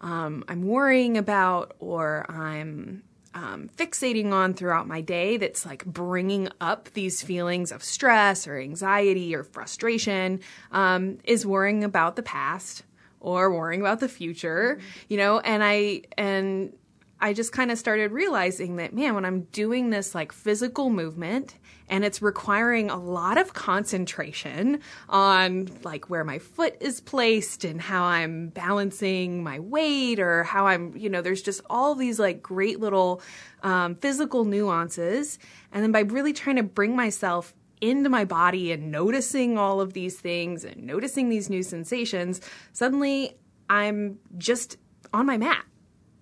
[0.00, 3.02] um, I'm worrying about or I'm
[3.34, 8.58] um, fixating on throughout my day that's like bringing up these feelings of stress or
[8.58, 10.40] anxiety or frustration
[10.72, 12.82] um, is worrying about the past
[13.20, 16.72] or worrying about the future, you know, and I and
[17.20, 21.56] I just kind of started realizing that man, when I'm doing this like physical movement
[21.88, 27.80] and it's requiring a lot of concentration on like where my foot is placed and
[27.80, 32.42] how I'm balancing my weight or how I'm, you know, there's just all these like
[32.42, 33.22] great little
[33.62, 35.38] um, physical nuances.
[35.72, 39.92] And then by really trying to bring myself into my body and noticing all of
[39.92, 42.40] these things and noticing these new sensations,
[42.72, 43.36] suddenly
[43.68, 44.78] I'm just
[45.12, 45.64] on my mat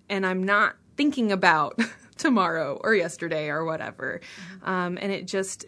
[0.09, 1.79] and I'm not thinking about
[2.17, 4.21] tomorrow or yesterday or whatever.
[4.63, 5.65] Um, and it just,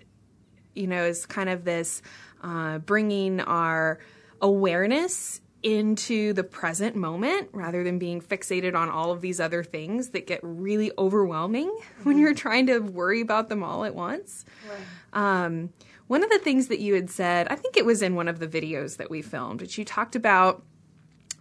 [0.76, 2.02] you know, is kind of this
[2.44, 4.00] uh, bringing our
[4.42, 10.10] awareness into the present moment rather than being fixated on all of these other things
[10.10, 12.04] that get really overwhelming mm-hmm.
[12.04, 14.46] when you're trying to worry about them all at once.
[14.70, 15.44] Right.
[15.44, 15.74] Um,
[16.08, 18.40] one of the things that you had said, I think it was in one of
[18.40, 20.64] the videos that we filmed, but you talked about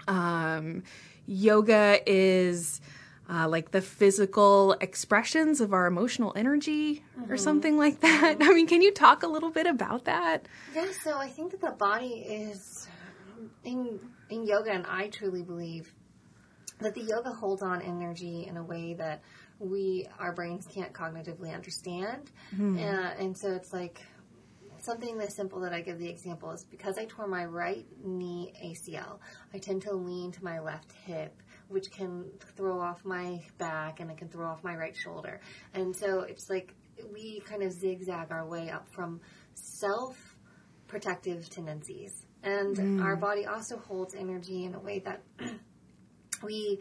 [0.08, 0.82] um,
[1.26, 2.80] yoga is
[3.28, 7.32] uh, like the physical expressions of our emotional energy mm-hmm.
[7.32, 8.36] or something like that.
[8.40, 10.46] I mean, can you talk a little bit about that?
[10.74, 12.88] Yeah, so I think that the body is
[13.64, 15.92] in in yoga, and I truly believe
[16.80, 19.22] that the yoga holds on energy in a way that
[19.58, 22.78] we our brains can't cognitively understand, mm-hmm.
[22.78, 24.02] uh, and so it's like
[24.78, 28.52] something that's simple that I give the example is because I tore my right knee
[28.64, 29.18] ACL,
[29.52, 32.24] I tend to lean to my left hip which can
[32.56, 35.40] throw off my back and it can throw off my right shoulder.
[35.74, 36.74] And so it's like
[37.12, 39.20] we kind of zigzag our way up from
[39.54, 40.16] self
[40.86, 43.02] protective tendencies And mm.
[43.02, 45.22] our body also holds energy in a way that
[46.42, 46.80] we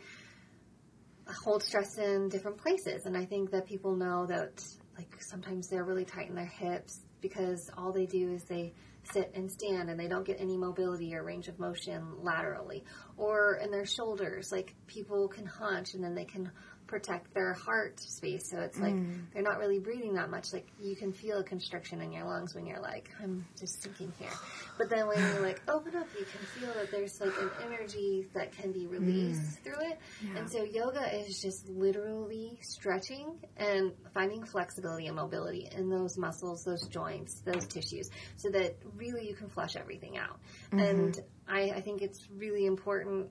[1.43, 3.05] hold stress in different places.
[3.05, 4.63] And I think that people know that,
[4.95, 8.73] like, sometimes they're really tight in their hips because all they do is they
[9.11, 12.83] sit and stand and they don't get any mobility or range of motion laterally.
[13.17, 16.51] Or in their shoulders, like, people can hunch and then they can
[16.87, 18.49] protect their heart space.
[18.51, 19.21] So it's like mm.
[19.33, 20.53] they're not really breathing that much.
[20.53, 24.13] Like you can feel a constriction in your lungs when you're like, I'm just sinking
[24.19, 24.29] here.
[24.77, 28.27] But then when you like open up, you can feel that there's like an energy
[28.33, 29.63] that can be released mm.
[29.63, 29.99] through it.
[30.37, 36.63] And so yoga is just literally stretching and finding flexibility and mobility in those muscles,
[36.63, 40.39] those joints, those tissues, so that really you can flush everything out.
[40.71, 40.79] Mm-hmm.
[40.79, 43.29] And I, I think it's really important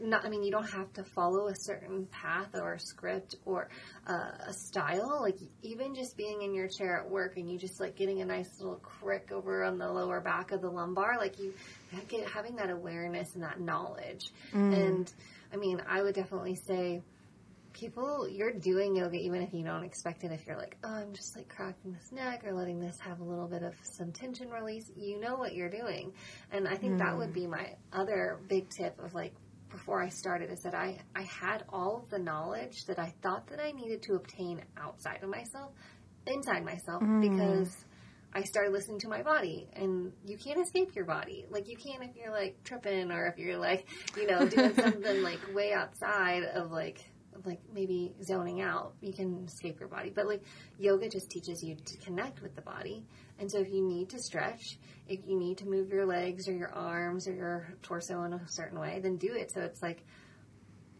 [0.00, 3.68] not i mean you don't have to follow a certain path or a script or
[4.06, 5.18] uh, a style.
[5.20, 8.24] Like even just being in your chair at work and you just like getting a
[8.24, 11.52] nice little crick over on the lower back of the lumbar like you
[12.08, 14.30] get having that awareness and that knowledge.
[14.72, 15.12] And
[15.52, 17.02] i mean i would definitely say
[17.74, 20.32] people you're doing yoga even if you don't expect it.
[20.32, 23.24] If you're like oh i'm just like cracking this neck or letting this have a
[23.24, 26.12] little bit of some tension release you know what you're doing.
[26.50, 29.34] And i think that would be my other big tip of like
[29.70, 33.46] before I started is that I, I had all of the knowledge that I thought
[33.48, 35.72] that I needed to obtain outside of myself,
[36.26, 37.20] inside myself, mm.
[37.20, 37.84] because
[38.34, 39.68] I started listening to my body.
[39.74, 41.46] And you can't escape your body.
[41.50, 45.22] Like, you can if you're like tripping or if you're like, you know, doing something
[45.22, 47.04] like way outside of like,
[47.44, 50.10] like maybe zoning out, you can escape your body.
[50.14, 50.42] But like
[50.78, 53.04] yoga just teaches you to connect with the body.
[53.38, 56.52] And so if you need to stretch, if you need to move your legs or
[56.52, 59.52] your arms or your torso in a certain way, then do it.
[59.52, 60.04] So it's like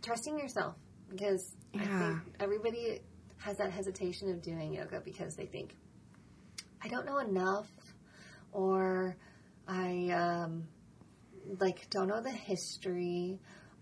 [0.02, 0.76] trusting yourself
[1.10, 3.00] because I think everybody
[3.38, 5.74] has that hesitation of doing yoga because they think,
[6.82, 7.68] I don't know enough
[8.52, 9.16] or
[9.66, 10.68] I um,
[11.60, 13.38] like don't know the history.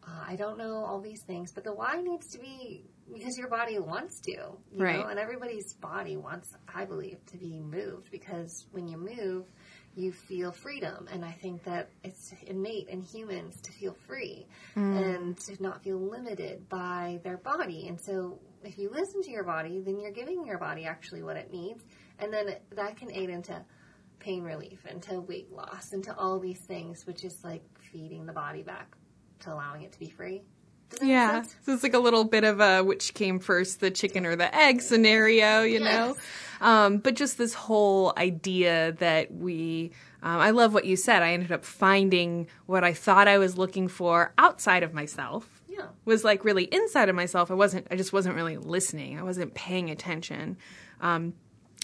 [0.07, 3.49] Uh, I don't know all these things, but the why needs to be because your
[3.49, 4.33] body wants to,
[4.73, 4.99] you Right.
[4.99, 9.47] know, and everybody's body wants, I believe, to be moved because when you move,
[9.95, 15.39] you feel freedom, and I think that it's innate in humans to feel free and
[15.39, 17.87] to not feel limited by their body.
[17.89, 21.37] And so, if you listen to your body, then you're giving your body actually what
[21.37, 21.83] it needs,
[22.19, 23.65] and then that can aid into
[24.19, 28.63] pain relief, into weight loss, into all these things, which is like feeding the body
[28.63, 28.97] back
[29.41, 30.43] to allowing it to be free.
[31.03, 31.43] Yeah.
[31.63, 34.55] So it's like a little bit of a which came first, the chicken or the
[34.55, 36.17] egg scenario, you know?
[36.61, 39.91] Um, but just this whole idea that we,
[40.23, 41.23] um, I love what you said.
[41.23, 45.63] I ended up finding what I thought I was looking for outside of myself.
[45.69, 45.87] Yeah.
[46.05, 47.51] Was like really inside of myself.
[47.51, 49.19] I wasn't, I just wasn't really listening.
[49.19, 50.57] I wasn't paying attention.
[51.01, 51.35] Um,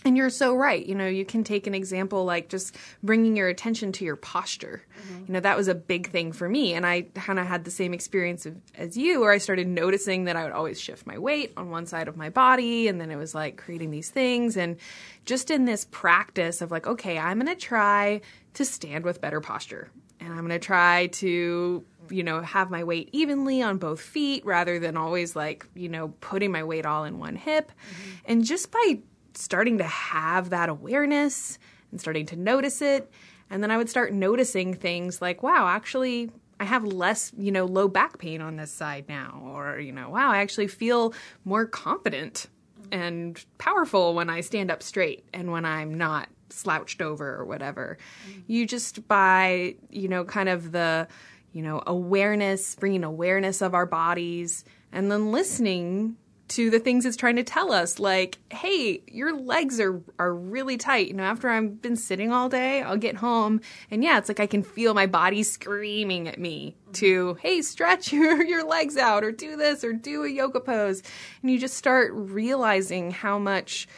[0.05, 0.85] and you're so right.
[0.85, 4.83] You know, you can take an example like just bringing your attention to your posture.
[5.01, 5.25] Mm-hmm.
[5.27, 6.75] You know, that was a big thing for me.
[6.75, 10.25] And I kind of had the same experience of, as you, where I started noticing
[10.25, 12.88] that I would always shift my weight on one side of my body.
[12.88, 14.57] And then it was like creating these things.
[14.57, 14.77] And
[15.25, 18.21] just in this practice of like, okay, I'm going to try
[18.55, 19.91] to stand with better posture.
[20.21, 24.45] And I'm going to try to, you know, have my weight evenly on both feet
[24.47, 27.73] rather than always like, you know, putting my weight all in one hip.
[27.73, 28.11] Mm-hmm.
[28.27, 29.01] And just by
[29.35, 31.59] starting to have that awareness
[31.90, 33.11] and starting to notice it.
[33.51, 37.64] And then I would start noticing things like, wow, actually, I have less, you know,
[37.64, 39.42] low back pain on this side now.
[39.45, 41.12] Or, you know, wow, I actually feel
[41.45, 42.47] more confident
[42.90, 47.99] and powerful when I stand up straight and when I'm not slouched over or whatever.
[48.47, 51.09] You just by, you know, kind of the,
[51.53, 56.16] you know, awareness, bringing awareness of our bodies and then listening
[56.53, 60.77] to the things it's trying to tell us like hey your legs are are really
[60.77, 61.09] tight.
[61.09, 64.38] You know after i've been sitting all day i'll get home and yeah it's like
[64.38, 69.25] i can feel my body screaming at me to hey stretch your your legs out
[69.25, 71.03] or do this or do a yoga pose.
[71.41, 73.88] And you just start realizing how much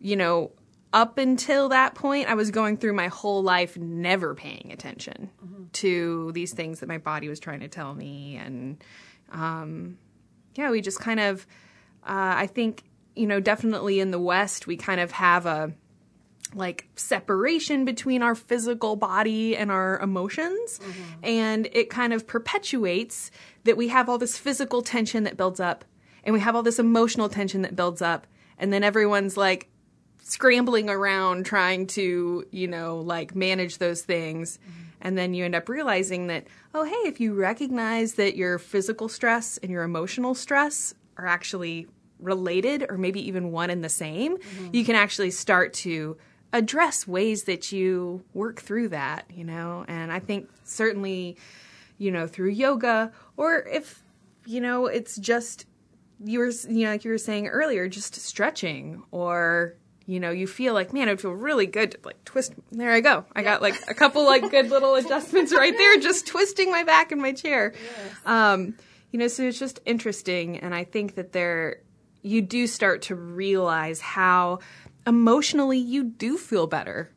[0.00, 0.52] you know
[0.92, 5.30] up until that point i was going through my whole life never paying attention
[5.72, 8.36] to these things that my body was trying to tell me.
[8.36, 8.84] And
[9.32, 9.98] um
[10.54, 11.44] yeah we just kind of
[12.06, 12.82] uh, I think,
[13.16, 15.72] you know, definitely in the West, we kind of have a
[16.54, 20.78] like separation between our physical body and our emotions.
[21.22, 23.30] And it kind of perpetuates
[23.64, 25.84] that we have all this physical tension that builds up
[26.22, 28.26] and we have all this emotional tension that builds up.
[28.58, 29.68] And then everyone's like
[30.22, 34.58] scrambling around trying to, you know, like manage those things.
[35.00, 39.08] And then you end up realizing that, oh, hey, if you recognize that your physical
[39.08, 41.88] stress and your emotional stress are actually
[42.24, 44.38] related or maybe even one and the same,
[44.72, 46.16] you can actually start to
[46.52, 49.84] address ways that you work through that, you know.
[49.88, 51.36] And I think certainly,
[51.98, 54.02] you know, through yoga, or if
[54.46, 55.66] you know, it's just
[56.24, 59.74] you were you know like you were saying earlier, just stretching or
[60.06, 62.52] you know, you feel like, man, it would feel really good to like twist.
[62.70, 63.24] There I go.
[63.34, 67.10] I got like a couple like good little adjustments right there, just twisting my back
[67.10, 67.72] in my chair.
[67.74, 68.14] Yes.
[68.26, 68.76] Um,
[69.10, 71.82] you know, so it's just interesting, and I think that there,
[72.24, 74.58] you do start to realize how
[75.06, 77.10] emotionally you do feel better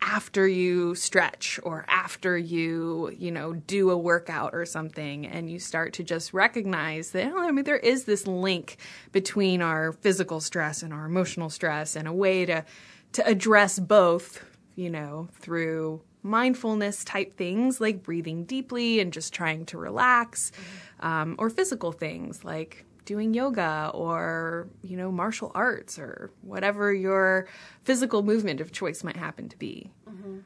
[0.00, 5.26] after you stretch or after you, you know, do a workout or something.
[5.26, 8.76] And you start to just recognize that, oh, I mean, there is this link
[9.10, 12.64] between our physical stress and our emotional stress and a way to,
[13.12, 14.44] to address both,
[14.76, 20.52] you know, through mindfulness type things like breathing deeply and just trying to relax,
[21.00, 27.48] um, or physical things like doing yoga or you know martial arts or whatever your
[27.84, 30.38] physical movement of choice might happen to be mm-hmm.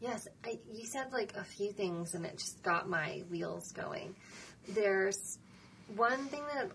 [0.00, 4.16] Yes, I, you said like a few things, and it just got my wheels going.
[4.68, 5.38] There's
[5.94, 6.70] one thing that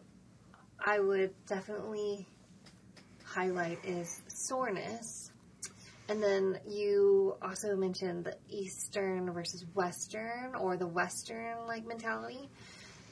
[0.80, 2.28] I would definitely
[3.24, 5.32] highlight is soreness.
[6.08, 12.52] And then you also mentioned the Eastern versus Western or the Western like mentality.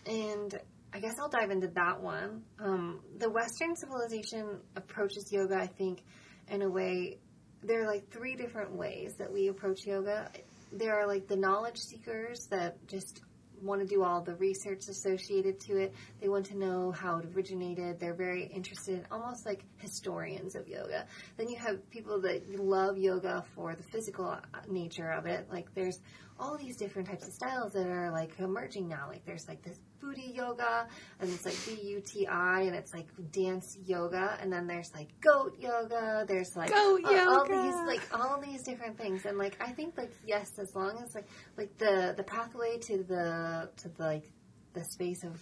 [0.06, 0.60] And
[0.94, 2.44] I guess I'll dive into that one.
[2.60, 6.04] Um, the Western civilization approaches yoga, I think,
[6.50, 7.18] in a way
[7.64, 10.30] there are like three different ways that we approach yoga.
[10.72, 13.22] There are like the knowledge seekers that just
[13.62, 15.94] want to do all the research associated to it.
[16.20, 18.00] They want to know how it originated.
[18.00, 21.06] They're very interested, almost like historians of yoga.
[21.38, 25.48] Then you have people that love yoga for the physical nature of it.
[25.50, 26.00] Like there's
[26.38, 29.08] all these different types of styles that are like emerging now.
[29.08, 30.88] Like there's like this Buti yoga,
[31.20, 34.92] and it's like B U T I, and it's like dance yoga, and then there's
[34.94, 36.26] like goat yoga.
[36.28, 39.98] There's like Goat all, all these like all these different things, and like I think
[39.98, 44.32] like yes, as long as like like the the pathway to the to the like
[44.74, 45.39] the space of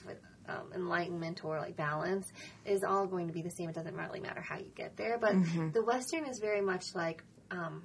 [0.47, 2.31] um, enlightenment or like balance
[2.65, 3.69] is all going to be the same.
[3.69, 5.33] It doesn't really matter how you get there, but
[5.73, 7.23] the Western is very much like.
[7.49, 7.83] Um,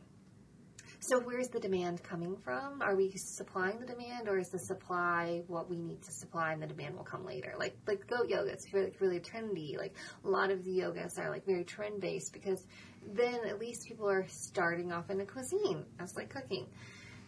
[1.06, 2.82] so where's the demand coming from?
[2.82, 6.60] Are we supplying the demand, or is the supply what we need to supply, and
[6.60, 7.54] the demand will come later?
[7.58, 9.78] Like like goat yoga, it's really, really trendy.
[9.78, 12.66] Like a lot of the yogas are like very trend based because
[13.06, 15.84] then at least people are starting off in a cuisine.
[15.98, 16.66] That's like cooking.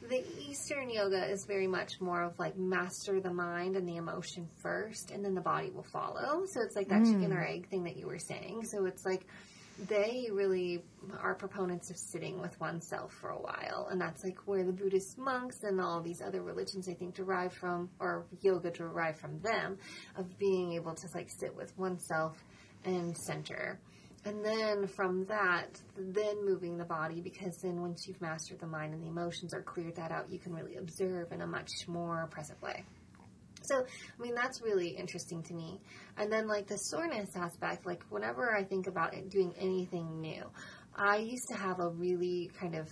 [0.08, 4.48] The Eastern yoga is very much more of like master the mind and the emotion
[4.56, 6.46] first, and then the body will follow.
[6.46, 7.36] So it's like that chicken mm.
[7.36, 8.64] or egg thing that you were saying.
[8.64, 9.26] So it's like
[9.86, 10.82] they really
[11.20, 13.88] are proponents of sitting with oneself for a while.
[13.90, 17.52] And that's like where the buddhist monks and all these other religions i think derive
[17.52, 19.78] from or yoga derive from them
[20.16, 22.36] of being able to like sit with oneself
[22.84, 23.78] and center.
[24.24, 28.92] And then from that then moving the body because then once you've mastered the mind
[28.94, 32.26] and the emotions or cleared that out you can really observe in a much more
[32.30, 32.84] present way
[33.68, 35.80] so, I mean, that's really interesting to me.
[36.16, 40.44] And then, like, the soreness aspect, like, whenever I think about it, doing anything new,
[40.96, 42.88] I used to have a really kind of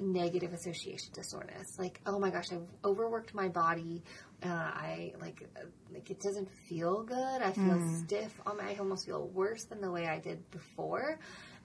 [0.00, 1.76] negative association to soreness.
[1.78, 4.04] Like, oh my gosh, I've overworked my body.
[4.44, 5.42] Uh, I, like,
[5.92, 7.42] like, it doesn't feel good.
[7.42, 8.32] I feel stiff.
[8.46, 11.18] Um, I almost feel worse than the way I did before.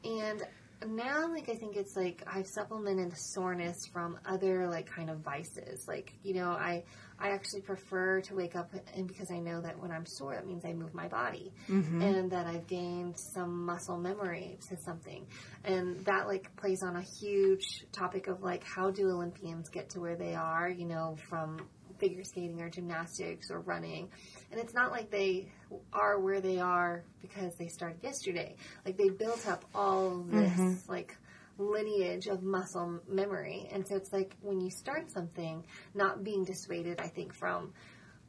[0.04, 0.42] And
[0.88, 5.88] now like i think it's like i've supplemented soreness from other like kind of vices.
[5.88, 6.84] Like you know i
[7.20, 10.48] i actually prefer to wake up and because i know that when i'm sore that
[10.48, 11.52] means i move my body.
[11.70, 12.02] Mm-hmm.
[12.02, 15.26] And that i've gained some muscle memory to something.
[15.64, 20.00] And that like plays on a huge topic of like how do olympians get to
[20.00, 21.58] where they are you know from
[22.00, 24.10] figure skating or gymnastics or running
[24.54, 25.52] and it's not like they
[25.92, 28.56] are where they are because they started yesterday.
[28.86, 30.92] Like they built up all this mm-hmm.
[30.92, 31.18] like
[31.58, 33.68] lineage of muscle memory.
[33.72, 37.74] And so it's like when you start something, not being dissuaded, I think, from,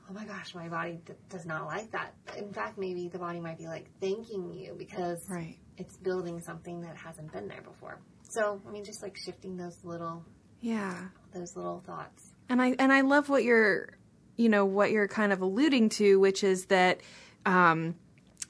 [0.08, 2.14] oh my gosh, my body d- does not like that.
[2.38, 5.58] In fact, maybe the body might be like thanking you because Right.
[5.76, 8.00] it's building something that hasn't been there before.
[8.30, 10.24] So, I mean, just like shifting those little,
[10.60, 12.30] yeah those little thoughts.
[12.48, 13.98] and i and i love what you're
[14.36, 17.00] you know what you're kind of alluding to which is that
[17.46, 17.94] um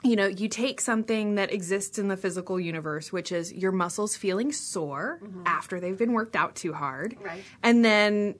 [0.03, 4.17] you know you take something that exists in the physical universe which is your muscles
[4.17, 7.43] feeling sore after they've been worked out too hard Right.
[7.63, 8.35] and then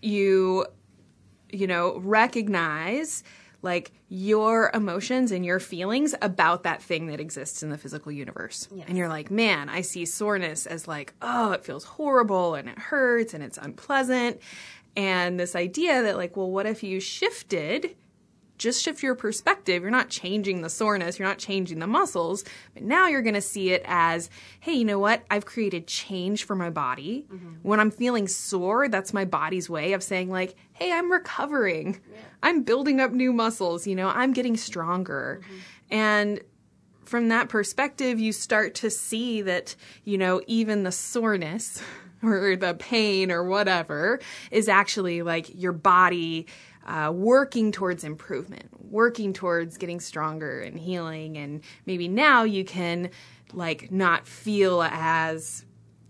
[0.00, 0.66] you
[1.50, 3.22] you know recognize
[3.64, 8.68] like your emotions and your feelings about that thing that exists in the physical universe
[8.74, 8.86] Yes.
[8.88, 12.78] and you're like man i see soreness as like oh it feels horrible and it
[12.78, 14.40] hurts and it's unpleasant
[14.96, 17.96] and this idea that like well what if you shifted
[18.62, 19.82] just shift your perspective.
[19.82, 23.40] You're not changing the soreness, you're not changing the muscles, but now you're going to
[23.40, 24.30] see it as,
[24.60, 25.24] hey, you know what?
[25.30, 27.26] I've created change for my body.
[27.28, 27.54] Mm-hmm.
[27.62, 32.00] When I'm feeling sore, that's my body's way of saying, like, hey, I'm recovering.
[32.12, 32.20] Yeah.
[32.44, 35.40] I'm building up new muscles, you know, I'm getting stronger.
[35.42, 35.58] Mm-hmm.
[35.90, 36.40] And
[37.04, 39.74] from that perspective, you start to see that,
[40.04, 41.82] you know, even the soreness
[42.28, 44.20] or the pain or whatever
[44.50, 46.46] is actually like your body
[46.86, 51.36] uh, working towards improvement, working towards getting stronger and healing.
[51.36, 53.10] And maybe now you can
[53.52, 55.64] like not feel as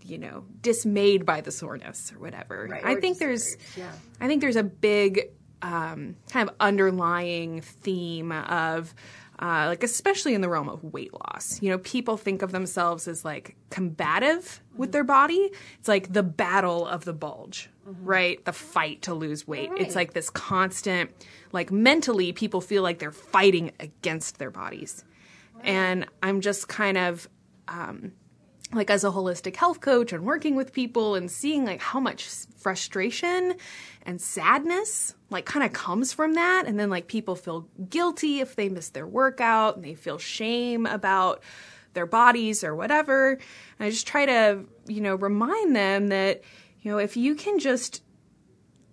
[0.05, 2.67] you know dismayed by the soreness or whatever.
[2.69, 3.91] Right, I think there's yeah.
[4.19, 5.29] I think there's a big
[5.61, 8.93] um, kind of underlying theme of
[9.39, 11.61] uh, like especially in the realm of weight loss.
[11.61, 15.51] You know, people think of themselves as like combative with their body.
[15.79, 18.05] It's like the battle of the bulge, mm-hmm.
[18.05, 18.45] right?
[18.45, 19.71] The fight to lose weight.
[19.71, 19.81] Right.
[19.81, 21.11] It's like this constant,
[21.51, 25.03] like mentally, people feel like they're fighting against their bodies.
[25.55, 25.65] Right.
[25.65, 27.27] And I'm just kind of,
[27.67, 28.13] um,
[28.75, 32.27] like as a holistic health coach and working with people and seeing like how much
[32.57, 33.55] frustration
[34.05, 38.55] and sadness like kind of comes from that and then like people feel guilty if
[38.55, 41.41] they miss their workout and they feel shame about
[41.93, 46.41] their bodies or whatever and i just try to you know remind them that
[46.81, 48.01] you know if you can just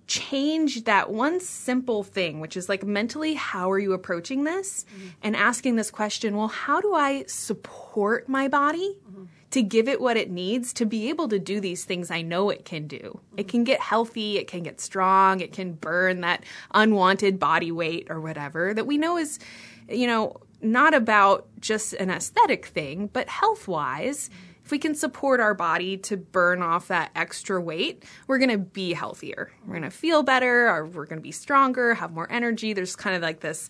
[0.07, 4.85] change that one simple thing, which is like mentally, how are you approaching this?
[4.85, 5.09] Mm-hmm.
[5.23, 8.99] And asking this question, well, how do I support my body?
[9.09, 12.23] Mm-hmm to give it what it needs to be able to do these things I
[12.23, 13.21] know it can do.
[13.37, 18.07] It can get healthy, it can get strong, it can burn that unwanted body weight
[18.11, 19.39] or whatever that we know is,
[19.89, 24.31] you know, not about just an aesthetic thing, but health wise.
[24.65, 28.93] If we can support our body to burn off that extra weight, we're to be
[28.93, 29.51] healthier.
[29.67, 32.73] We're to feel better, or we're to be stronger, have more energy.
[32.73, 33.69] There's kind of like this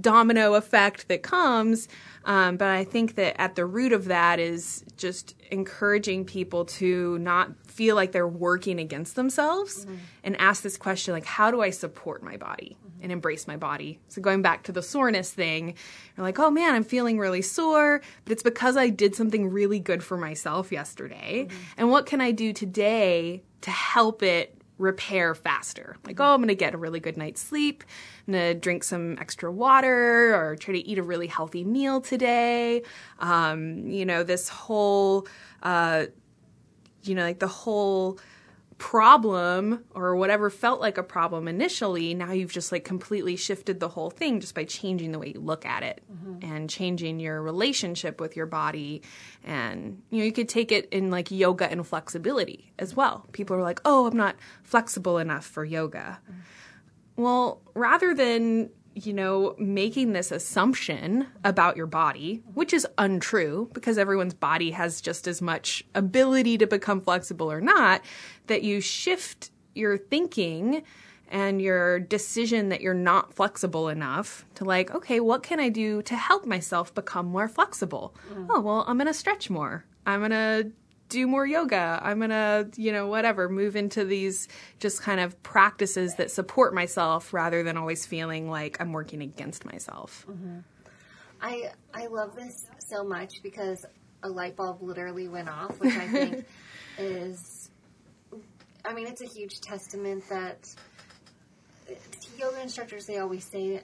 [0.00, 1.88] domino effect that comes.
[2.24, 7.18] Um, but I think that at the root of that is just encouraging people to
[7.18, 9.96] not feel like they're working against themselves mm-hmm.
[10.22, 13.02] and ask this question like, how do I support my body mm-hmm.
[13.02, 13.98] and embrace my body?
[14.08, 15.74] So going back to the soreness thing,
[16.16, 19.80] you're like, oh man, I'm feeling really sore, but it's because I did something really
[19.80, 21.46] good for myself yesterday.
[21.48, 21.58] Mm-hmm.
[21.76, 25.96] And what can I do today to help it repair faster.
[26.04, 27.84] Like, oh, I'm going to get a really good night's sleep.
[28.26, 32.00] I'm going to drink some extra water or try to eat a really healthy meal
[32.00, 32.82] today.
[33.20, 35.26] Um, you know, this whole,
[35.62, 36.06] uh,
[37.04, 38.18] you know, like the whole
[38.82, 43.88] problem or whatever felt like a problem initially, now you've just like completely shifted the
[43.88, 46.52] whole thing just by changing the way you look at it mm-hmm.
[46.52, 49.00] and changing your relationship with your body.
[49.44, 53.24] And, you know, you could take it in like yoga and flexibility as well.
[53.30, 56.18] People are like, oh, I'm not flexible enough for yoga.
[56.28, 57.22] Mm-hmm.
[57.22, 63.96] Well, rather than you know, making this assumption about your body, which is untrue because
[63.96, 68.02] everyone's body has just as much ability to become flexible or not,
[68.46, 70.82] that you shift your thinking
[71.28, 76.02] and your decision that you're not flexible enough to like, okay, what can I do
[76.02, 78.14] to help myself become more flexible?
[78.50, 79.84] Oh, well, I'm going to stretch more.
[80.04, 80.70] I'm going to
[81.08, 82.00] do more yoga.
[82.02, 86.74] I'm going to, you know, whatever, move into these just kind of practices that support
[86.74, 90.26] myself rather than always feeling like I'm working against myself.
[90.28, 90.58] Mm-hmm.
[91.42, 93.84] I I love this so much because
[94.22, 96.46] a light bulb literally went off, which I think
[96.98, 97.51] is
[98.84, 100.68] I mean, it's a huge testament that
[102.38, 103.80] yoga instructors they always say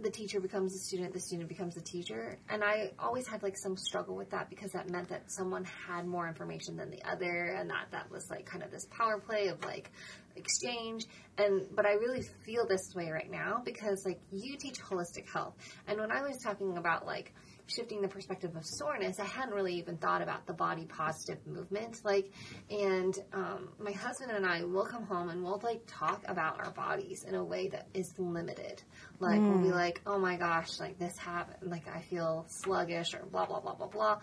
[0.00, 2.38] the teacher becomes the student, the student becomes the teacher.
[2.48, 6.06] And I always had like some struggle with that because that meant that someone had
[6.06, 9.48] more information than the other and that that was like kind of this power play
[9.48, 9.92] of like
[10.36, 11.06] exchange.
[11.38, 15.54] And but I really feel this way right now because like you teach holistic health.
[15.86, 17.32] And when I was talking about like
[17.66, 21.96] shifting the perspective of soreness, I hadn't really even thought about the body positive movement.
[22.04, 22.30] Like,
[22.70, 26.72] and um, my husband and I will come home and we'll like talk about our
[26.72, 28.82] bodies in a way that is limited.
[29.18, 29.48] Like, mm.
[29.48, 29.74] we'll be mm.
[29.74, 33.74] like, oh my gosh, like this happened, like I feel sluggish or blah, blah, blah,
[33.74, 34.18] blah, blah.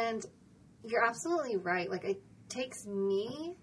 [0.00, 0.24] And
[0.84, 1.90] you're absolutely right.
[1.90, 3.56] Like, it takes me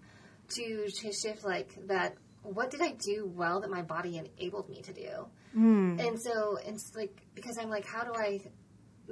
[0.48, 4.82] to, to shift like that what did I do well that my body enabled me
[4.82, 5.26] to do?
[5.56, 6.04] Mm.
[6.04, 8.40] And so it's like because I'm like, how do I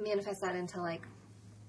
[0.03, 1.03] manifest that into like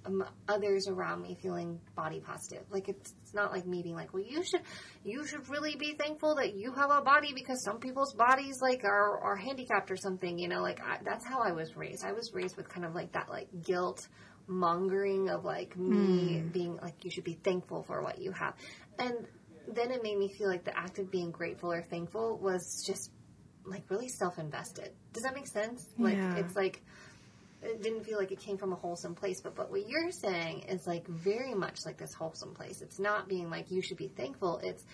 [0.05, 2.65] um, others around me feeling body positive.
[2.71, 4.63] Like it's, it's not like me being like, well, you should,
[5.05, 8.85] you should really be thankful that you have a body because some people's bodies like
[8.85, 12.05] are, are handicapped or something, you know, like I, that's how I was raised.
[12.05, 14.09] I was raised with kind of like that like guilt
[14.49, 16.53] mongering of like me mm.
[16.53, 18.55] being like, you should be thankful for what you have.
[18.99, 19.15] And
[19.73, 23.11] then it made me feel like the act of being grateful or thankful was just
[23.65, 24.91] like really self-invested.
[25.13, 25.87] Does that make sense?
[25.99, 26.37] Like Yeah.
[26.37, 26.83] it's like
[27.63, 30.63] it didn't feel like it came from a wholesome place, but but what you're saying
[30.69, 32.83] is like very much like this wholesome place.
[32.83, 34.61] It's not being like you should be thankful.
[34.63, 34.85] It's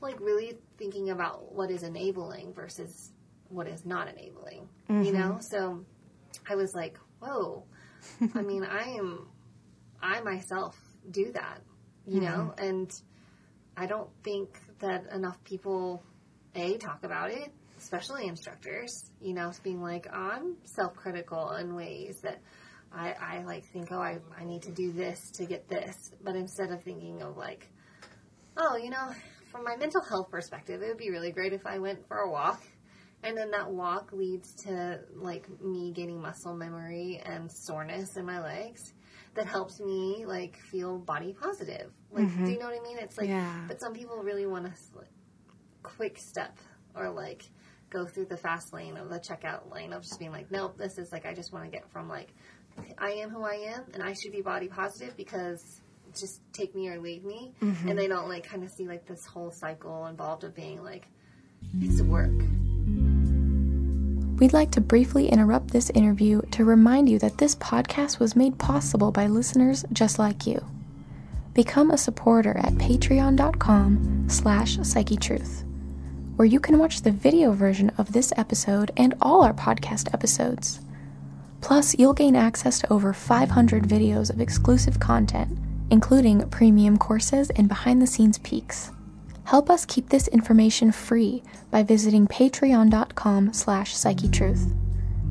[0.00, 3.12] like really thinking about what is enabling versus
[3.48, 4.68] what is not enabling.
[4.88, 5.18] You mm-hmm.
[5.18, 5.38] know?
[5.40, 5.84] So
[6.48, 7.64] I was like, whoa.
[8.34, 9.28] I mean, I am
[10.00, 10.76] I myself
[11.10, 11.62] do that,
[12.06, 12.64] you know, mm-hmm.
[12.64, 13.02] and
[13.76, 16.02] I don't think that enough people
[16.54, 19.10] a talk about it, especially instructors.
[19.20, 22.40] You know, being like I'm self-critical in ways that
[22.92, 26.36] I, I like think, oh, I, I need to do this to get this, but
[26.36, 27.68] instead of thinking of like,
[28.56, 29.10] oh, you know,
[29.50, 32.30] from my mental health perspective, it would be really great if I went for a
[32.30, 32.62] walk.
[33.22, 38.40] And then that walk leads to like me gaining muscle memory and soreness in my
[38.40, 38.92] legs
[39.34, 41.90] that helps me like feel body positive.
[42.10, 42.46] Like, do mm-hmm.
[42.46, 42.98] you know what I mean?
[42.98, 43.64] It's like, Yeah.
[43.66, 45.10] but some people really want to like,
[45.82, 46.58] quick step
[46.94, 47.42] or like
[47.90, 50.98] go through the fast lane of the checkout lane of just being like, nope, this
[50.98, 52.32] is like, I just want to get from like,
[52.98, 55.80] I am who I am and I should be body positive because
[56.18, 57.54] just take me or leave me.
[57.62, 57.88] Mm-hmm.
[57.88, 61.08] And they don't like kind of see like this whole cycle involved of being like,
[61.80, 62.30] it's work.
[64.38, 68.56] We'd like to briefly interrupt this interview to remind you that this podcast was made
[68.56, 70.64] possible by listeners just like you.
[71.54, 75.64] Become a supporter at patreon.com slash psychetruth,
[76.38, 80.78] where you can watch the video version of this episode and all our podcast episodes.
[81.60, 85.58] Plus, you'll gain access to over 500 videos of exclusive content,
[85.90, 88.92] including premium courses and behind-the-scenes peeks.
[89.46, 94.72] Help us keep this information free by visiting patreon.com slash psychetruth.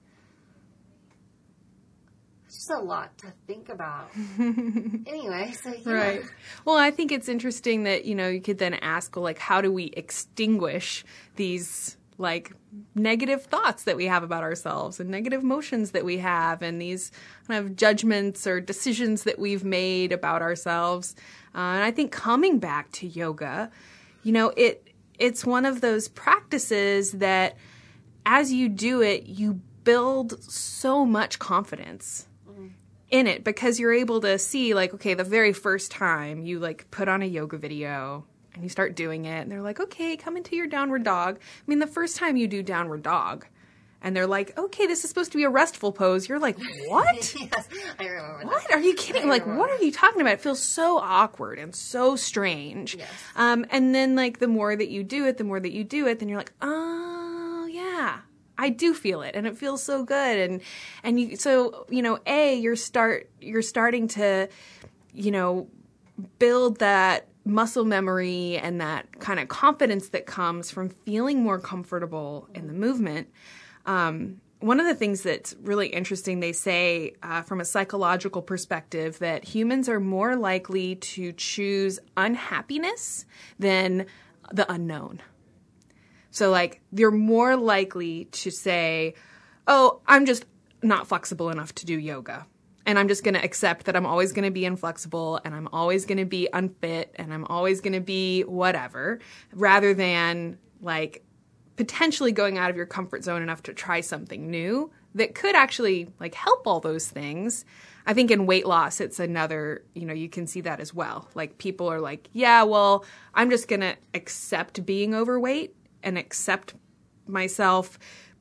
[2.53, 4.11] just a lot to think about.
[4.39, 5.93] anyway, so yeah.
[5.93, 6.23] Right.
[6.65, 9.61] Well, I think it's interesting that, you know, you could then ask, well, like, how
[9.61, 11.05] do we extinguish
[11.37, 12.53] these, like,
[12.95, 17.11] negative thoughts that we have about ourselves and negative emotions that we have and these
[17.49, 21.15] kind of judgments or decisions that we've made about ourselves?
[21.55, 23.71] Uh, and I think coming back to yoga,
[24.23, 24.89] you know, it
[25.19, 27.57] it's one of those practices that
[28.27, 32.27] as you do it, you build so much confidence
[33.13, 36.91] in it because you're able to see like okay the very first time you like
[36.91, 40.37] put on a yoga video and you start doing it and they're like okay come
[40.37, 41.39] into your downward dog.
[41.39, 43.47] I mean the first time you do downward dog
[44.03, 47.35] and they're like okay this is supposed to be a restful pose you're like what?
[47.39, 48.63] Yes, I remember what?
[48.69, 48.79] That.
[48.79, 49.29] are you kidding?
[49.29, 50.33] Like what are you talking about?
[50.33, 52.95] It feels so awkward and so strange.
[52.95, 53.11] Yes.
[53.37, 56.07] um, and then like the more that you do it the more that you do
[56.07, 58.21] it then you're like oh yeah
[58.59, 60.61] I do feel it and it feels so good and
[61.03, 64.49] and you so you know a you're start you're starting to
[65.13, 65.69] you know
[66.39, 72.49] build that muscle memory and that kind of confidence that comes from feeling more comfortable
[72.55, 73.29] in the movement
[73.87, 79.19] um, one of the things that's really interesting, they say uh, from a psychological perspective
[79.19, 83.27] that humans are more likely to choose unhappiness
[83.59, 84.07] than
[84.53, 85.21] the unknown.
[86.33, 89.15] So, like, you're more likely to say,
[89.69, 90.45] oh, I'm just
[90.83, 92.47] not flexible enough to do yoga.
[92.85, 95.69] And I'm just going to accept that I'm always going to be inflexible and I'm
[95.73, 99.21] always going to be unfit and I'm always going to be whatever,
[99.53, 101.25] rather than like
[101.77, 106.09] potentially going out of your comfort zone enough to try something new that could actually
[106.19, 107.65] like help all those things.
[108.05, 111.29] I think in weight loss, it's another, you know, you can see that as well.
[111.35, 116.75] Like people are like, yeah, well, I'm just going to accept being overweight and accept
[117.27, 117.99] myself,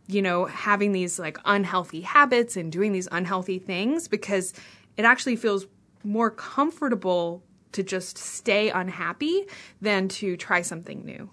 [0.08, 4.54] you know, having these like unhealthy habits and doing these unhealthy things because
[4.98, 5.68] it actually feels
[6.04, 9.46] more comfortable to just stay unhappy
[9.80, 11.30] than to try something new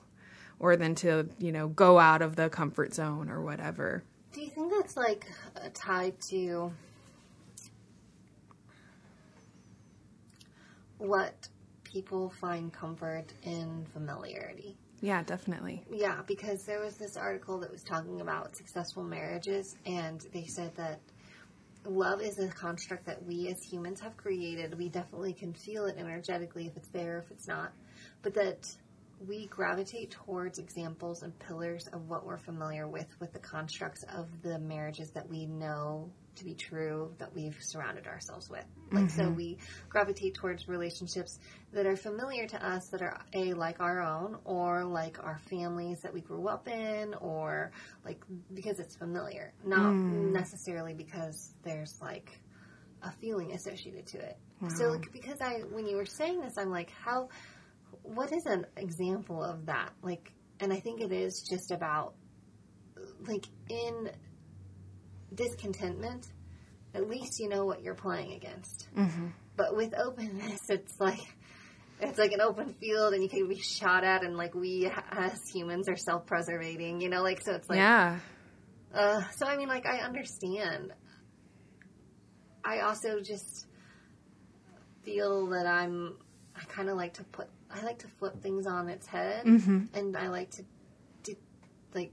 [0.61, 4.03] or than to, you know, go out of the comfort zone or whatever.
[4.33, 5.27] Do you think that's like
[5.57, 6.73] uh, tied to
[10.99, 11.49] what
[11.85, 14.77] people find comfort in familiarity?
[15.01, 15.85] Yeah, definitely.
[15.91, 20.75] Yeah, because there was this article that was talking about successful marriages, and they said
[20.77, 21.01] that
[21.85, 24.77] love is a construct that we as humans have created.
[24.77, 27.73] We definitely can feel it energetically if it's there, if it's not.
[28.23, 28.67] But that
[29.27, 34.27] we gravitate towards examples and pillars of what we're familiar with, with the constructs of
[34.43, 38.65] the marriages that we know to be true, that we've surrounded ourselves with.
[38.91, 39.21] Like, mm-hmm.
[39.21, 39.59] so we
[39.89, 41.39] gravitate towards relationships
[41.73, 46.01] that are familiar to us, that are A, like our own, or like our families
[46.03, 47.71] that we grew up in, or
[48.05, 48.23] like
[48.55, 50.33] because it's familiar, not mm.
[50.33, 52.41] necessarily because there's like
[53.03, 54.37] a feeling associated to it.
[54.61, 54.69] Wow.
[54.71, 57.29] So, like, because I, when you were saying this, I'm like, how,
[58.03, 59.91] what is an example of that?
[60.03, 62.15] Like, and I think it is just about,
[63.27, 64.11] like, in
[65.35, 66.27] discontentment,
[66.95, 68.89] at least you know what you're playing against.
[68.97, 69.29] Mm-hmm.
[69.57, 71.21] But with openness, it's like,
[72.01, 75.41] it's like an open field and you can be shot at and like we as
[75.53, 78.21] humans are self-preservating you know like so it's like yeah
[78.95, 80.93] uh, so i mean like i understand
[82.65, 83.67] i also just
[85.03, 86.17] feel that i'm
[86.55, 89.85] i kind of like to put I like to flip things on its head, mm-hmm.
[89.95, 90.63] and I like to
[91.23, 91.37] de-
[91.95, 92.13] like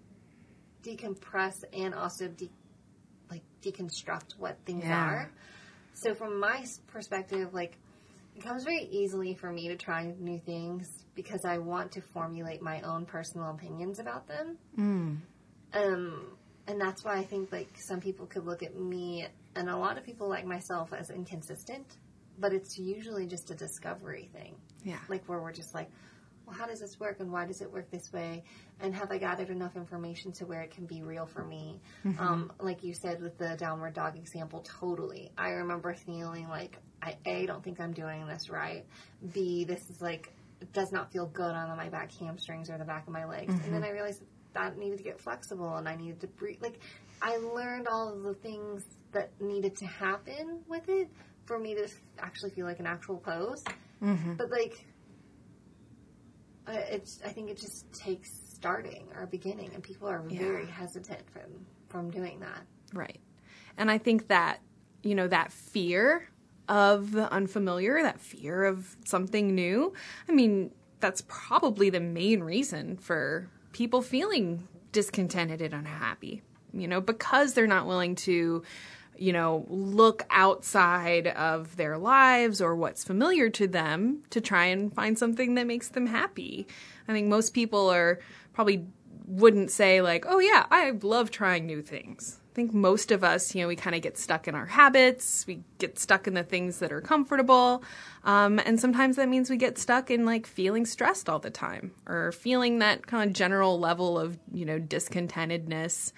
[0.84, 2.52] decompress and also de-
[3.30, 5.06] like deconstruct what things yeah.
[5.06, 5.32] are.
[5.94, 7.78] So from my perspective, like
[8.36, 12.62] it comes very easily for me to try new things because I want to formulate
[12.62, 14.58] my own personal opinions about them.
[14.78, 15.18] Mm.
[15.74, 19.78] Um, and that's why I think like some people could look at me and a
[19.78, 21.98] lot of people like myself as inconsistent
[22.38, 24.56] but it's usually just a discovery thing.
[24.84, 25.00] Yeah.
[25.10, 25.90] Like where we're just like,
[26.46, 28.44] well, how does this work and why does it work this way?
[28.80, 31.80] And have I gathered enough information to where it can be real for me?
[32.06, 32.22] Mm-hmm.
[32.22, 35.32] Um, like you said with the downward dog example, totally.
[35.38, 38.86] I remember feeling like, I, A, don't think I'm doing this right.
[39.34, 40.32] B, this is like,
[40.62, 43.54] it does not feel good on my back hamstrings or the back of my legs.
[43.54, 43.66] Mm-hmm.
[43.66, 43.90] And then mm-hmm.
[43.90, 44.22] I realized
[44.54, 46.62] that needed to get flexible and I needed to breathe.
[46.62, 46.80] Like,
[47.22, 51.10] I learned all of the things that needed to happen with it
[51.46, 51.88] for me to
[52.20, 53.64] actually feel like an actual pose.
[54.02, 54.34] Mm-hmm.
[54.34, 54.86] But like,
[56.68, 60.40] Uh, it's I think it just takes starting or beginning, and people are yeah.
[60.40, 62.62] very hesitant from from doing that.
[62.94, 63.20] Right,
[63.78, 64.60] and I think that
[65.04, 66.30] you know that fear
[66.68, 69.94] of the unfamiliar, that fear of something new.
[70.28, 76.42] I mean, that's probably the main reason for people feeling discontented and unhappy.
[76.74, 78.64] You know, because they're not willing to
[79.18, 84.94] you know, look outside of their lives or what's familiar to them to try and
[84.94, 86.68] find something that makes them happy.
[87.08, 88.20] I think most people are
[88.54, 88.86] probably
[89.28, 93.54] wouldn't say like, "Oh yeah, I love trying new things." I think most of us,
[93.54, 95.46] you know, we kind of get stuck in our habits.
[95.46, 97.84] We get stuck in the things that are comfortable.
[98.24, 101.92] Um, and sometimes that means we get stuck in like feeling stressed all the time
[102.08, 106.14] or feeling that kind of general level of, you know, discontentedness.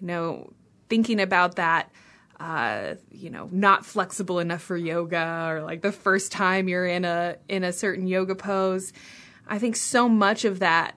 [0.00, 0.52] You know,
[0.88, 1.92] thinking about that
[2.40, 7.04] uh, you know, not flexible enough for yoga or like the first time you're in
[7.04, 8.92] a in a certain yoga pose.
[9.46, 10.94] I think so much of that,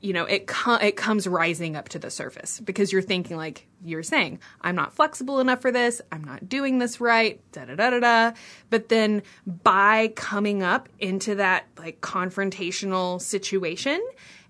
[0.00, 3.66] you know, it com- it comes rising up to the surface because you're thinking like
[3.82, 6.00] you're saying, I'm not flexible enough for this.
[6.12, 7.40] I'm not doing this right.
[7.50, 8.32] Da da da da da.
[8.70, 14.00] But then by coming up into that like confrontational situation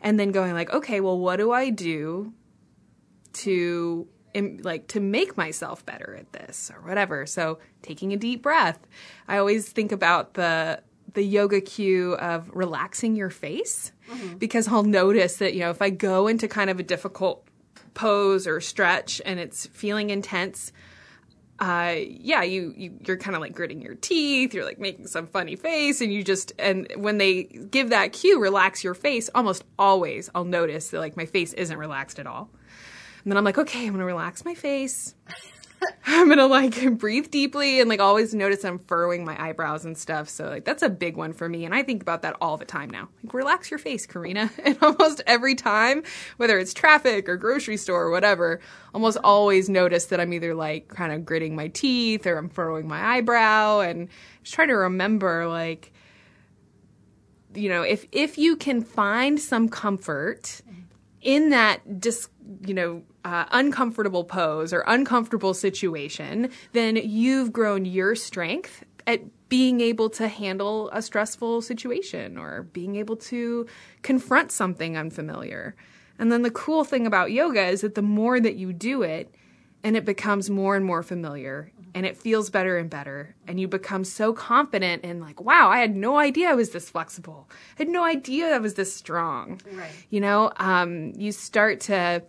[0.03, 2.35] and then going like, okay, well, what do I do
[3.35, 4.07] to
[4.41, 7.27] like to make myself better at this or whatever.
[7.27, 8.79] So taking a deep breath.
[9.27, 10.83] I always think about the
[11.15, 14.37] the yoga cue of relaxing your face mm-hmm.
[14.37, 17.47] because I'll notice that you know if I go into kind of a difficult
[17.95, 20.73] pose or stretch and it's feeling intense
[21.61, 25.27] uh, yeah, you, you you're kind of like gritting your teeth, you're like making some
[25.27, 29.29] funny face, and you just and when they give that cue, relax your face.
[29.35, 32.49] Almost always, I'll notice that like my face isn't relaxed at all.
[33.23, 35.15] And then I'm like, okay, I'm to relax my face.
[36.07, 40.29] I'm gonna like breathe deeply and like always notice I'm furrowing my eyebrows and stuff.
[40.29, 42.65] So like that's a big one for me, and I think about that all the
[42.65, 43.09] time now.
[43.23, 44.51] Like relax your face, Karina.
[44.69, 46.03] And almost every time,
[46.37, 48.61] whether it's traffic or grocery store or whatever,
[48.93, 52.87] almost always notice that I'm either like kind of gritting my teeth or I'm furrowing
[52.87, 54.09] my eyebrow, and
[54.43, 55.93] just try to remember like
[57.55, 60.81] you know if if you can find some comfort mm-hmm.
[61.23, 62.29] In that dis
[62.67, 69.81] you know uh, uncomfortable pose or uncomfortable situation, then you've grown your strength at being
[69.81, 73.67] able to handle a stressful situation or being able to
[74.03, 75.75] confront something unfamiliar.
[76.19, 79.35] And then the cool thing about yoga is that the more that you do it,
[79.83, 83.67] and it becomes more and more familiar and it feels better and better and you
[83.67, 87.83] become so confident and like wow i had no idea i was this flexible i
[87.83, 89.91] had no idea i was this strong Right.
[90.09, 92.23] you know um, you start to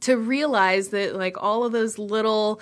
[0.00, 2.60] to realize that like all of those little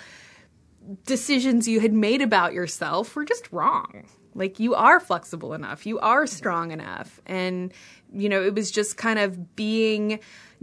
[1.05, 4.05] decisions you had made about yourself were just wrong.
[4.35, 7.19] Like you are flexible enough, you are strong enough.
[7.25, 7.73] And,
[8.13, 10.19] you know, it was just kind of being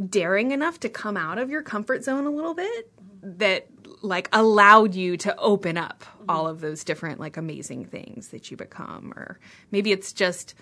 [0.08, 2.90] daring enough to come out of your comfort zone a little bit
[3.22, 3.66] that
[4.02, 8.56] like allowed you to open up all of those different like amazing things that you
[8.56, 9.38] become or
[9.70, 10.54] maybe it's just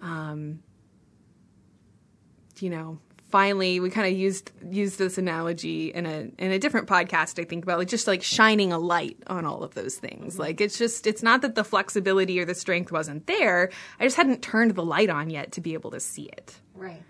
[0.00, 0.60] um
[2.60, 2.98] you know
[3.34, 7.44] finally we kind of used used this analogy in a in a different podcast I
[7.44, 10.38] think about like just like shining a light on all of those things.
[10.38, 13.70] Like it's just it's not that the flexibility or the strength wasn't there.
[13.98, 16.54] I just hadn't turned the light on yet to be able to see it.
[16.76, 17.02] Right.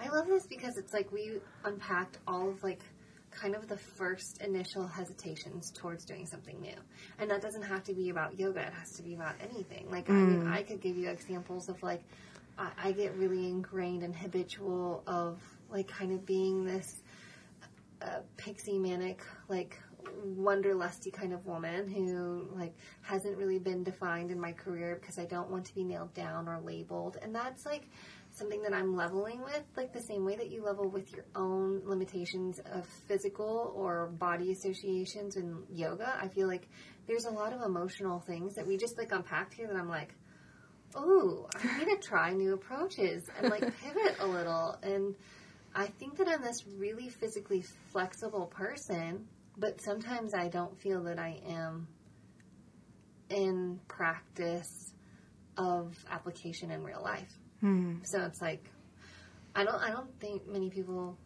[0.00, 1.32] I love this because it's like we
[1.66, 2.80] unpacked all of like
[3.34, 6.76] kind of the first initial hesitations towards doing something new.
[7.18, 9.90] And that doesn't have to be about yoga, it has to be about anything.
[9.90, 12.02] Like, I mean, I could give you examples of like,
[12.58, 17.02] I, I get really ingrained and habitual of like kind of being this
[18.02, 19.78] uh, pixie manic, like
[20.26, 25.24] wanderlusty kind of woman who like hasn't really been defined in my career because I
[25.24, 27.16] don't want to be nailed down or labeled.
[27.22, 27.88] And that's like
[28.32, 31.82] something that I'm leveling with, like the same way that you level with your own
[31.84, 36.16] limitations of physical or body associations in yoga.
[36.20, 36.68] I feel like
[37.06, 40.14] there's a lot of emotional things that we just like unpacked here that I'm like,
[40.94, 44.78] oh, I need to try new approaches and like pivot a little.
[44.82, 45.14] And
[45.74, 49.26] I think that I'm this really physically flexible person,
[49.58, 51.86] but sometimes I don't feel that I am
[53.28, 54.92] in practice
[55.56, 57.32] of application in real life.
[57.62, 57.94] Hmm.
[58.02, 58.68] So it's like
[59.54, 61.16] I don't I don't think many people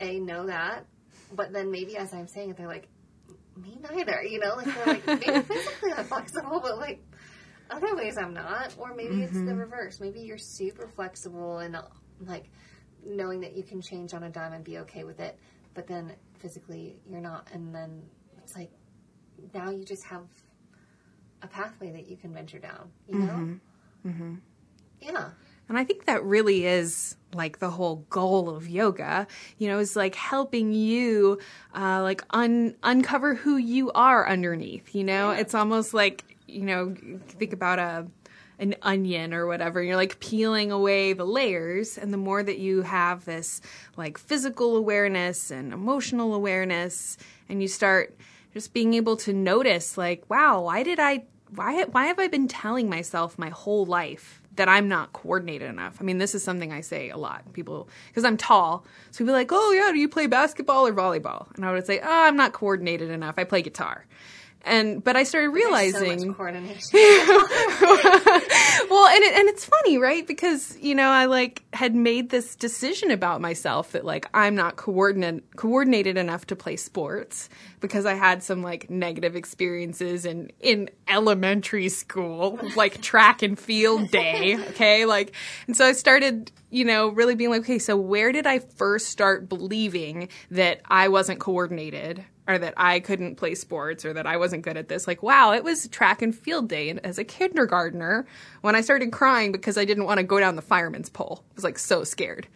[0.00, 0.84] a know that,
[1.32, 2.88] but then maybe as I'm saying it, they're like,
[3.56, 4.22] me neither.
[4.22, 7.00] You know, like they're like maybe physically I'm flexible, but like
[7.70, 8.74] other ways I'm not.
[8.76, 9.58] Or maybe it's the mm-hmm.
[9.58, 10.00] reverse.
[10.00, 11.76] Maybe you're super flexible and
[12.20, 12.50] like
[13.04, 15.38] knowing that you can change on a dime and be okay with it,
[15.74, 17.48] but then physically you're not.
[17.52, 18.02] And then
[18.42, 18.70] it's like
[19.54, 20.26] now you just have
[21.42, 22.90] a pathway that you can venture down.
[23.08, 23.32] You know?
[23.32, 24.08] Mm-hmm.
[24.08, 24.34] Mm-hmm.
[25.00, 25.30] Yeah.
[25.68, 29.26] And I think that really is like the whole goal of yoga,
[29.58, 31.38] you know, is like helping you
[31.74, 35.30] uh, like un- uncover who you are underneath, you know?
[35.30, 36.94] It's almost like, you know,
[37.28, 38.06] think about a
[38.58, 39.82] an onion or whatever.
[39.82, 43.60] You're like peeling away the layers and the more that you have this
[43.96, 47.18] like physical awareness and emotional awareness
[47.50, 48.16] and you start
[48.54, 51.24] just being able to notice like, wow, why did I
[51.54, 55.98] why why have I been telling myself my whole life that I'm not coordinated enough.
[56.00, 57.52] I mean, this is something I say a lot.
[57.52, 60.92] People, because I'm tall, so people are like, "Oh yeah, do you play basketball or
[60.92, 63.34] volleyball?" And I would say, "Oh, I'm not coordinated enough.
[63.38, 64.06] I play guitar."
[64.66, 66.80] And but I started So realizing, coordination.
[66.92, 67.06] well,
[69.06, 70.26] and it, and it's funny, right?
[70.26, 74.74] Because you know, I like had made this decision about myself that like I'm not
[74.76, 77.48] coordinate coordinated enough to play sports
[77.80, 84.10] because I had some like negative experiences in in elementary school, like track and field
[84.10, 84.56] day.
[84.76, 85.32] Okay, like,
[85.66, 89.08] and so I started, you know, really being like, okay, so where did I first
[89.08, 92.24] start believing that I wasn't coordinated?
[92.48, 95.06] Or that I couldn't play sports or that I wasn't good at this.
[95.06, 98.26] Like, wow, it was track and field day and as a kindergartner
[98.60, 101.42] when I started crying because I didn't want to go down the fireman's pole.
[101.50, 102.46] I was like so scared.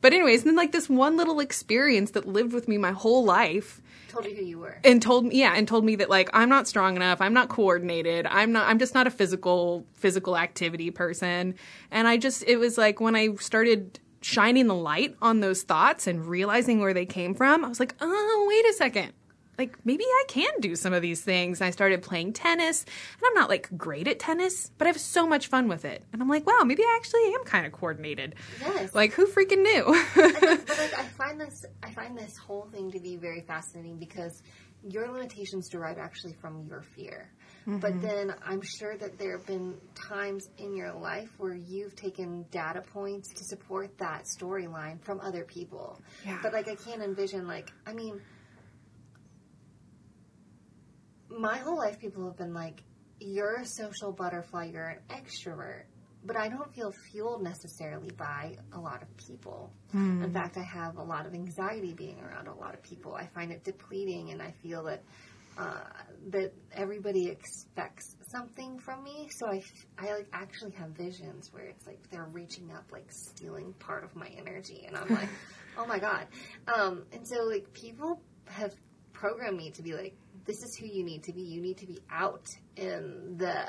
[0.00, 3.24] But anyways, and then like this one little experience that lived with me my whole
[3.24, 4.78] life Told you who you were.
[4.84, 7.48] and told me yeah, and told me that like I'm not strong enough, I'm not
[7.48, 11.54] coordinated, I'm not I'm just not a physical physical activity person.
[11.90, 16.06] And I just it was like when I started shining the light on those thoughts
[16.06, 19.12] and realizing where they came from, I was like, "Oh, wait a second
[19.58, 21.60] like maybe I can do some of these things.
[21.60, 25.00] And I started playing tennis, and I'm not like great at tennis, but I have
[25.00, 26.02] so much fun with it.
[26.12, 28.34] And I'm like, wow, maybe I actually am kind of coordinated.
[28.60, 28.94] Yes.
[28.94, 29.84] Like who freaking knew?
[30.14, 34.42] but like I find this I find this whole thing to be very fascinating because
[34.86, 37.30] your limitations derive actually from your fear.
[37.66, 38.00] But mm-hmm.
[38.02, 42.82] then I'm sure that there have been times in your life where you've taken data
[42.82, 45.98] points to support that storyline from other people.
[46.26, 46.38] Yeah.
[46.42, 48.20] But like I can't envision like I mean
[51.38, 52.82] my whole life people have been like
[53.20, 55.84] you're a social butterfly, you're an extrovert.
[56.26, 59.70] But I don't feel fueled necessarily by a lot of people.
[60.24, 63.14] In fact, I have a lot of anxiety being around a lot of people.
[63.14, 65.02] I find it depleting, and I feel that
[65.58, 65.84] uh,
[66.30, 69.28] that everybody expects something from me.
[69.30, 69.62] So I,
[69.98, 74.16] I like actually have visions where it's like they're reaching up, like stealing part of
[74.16, 75.28] my energy, and I'm like,
[75.78, 76.26] oh my god.
[76.66, 78.74] Um, and so like people have
[79.12, 81.42] programmed me to be like, this is who you need to be.
[81.42, 83.66] You need to be out in the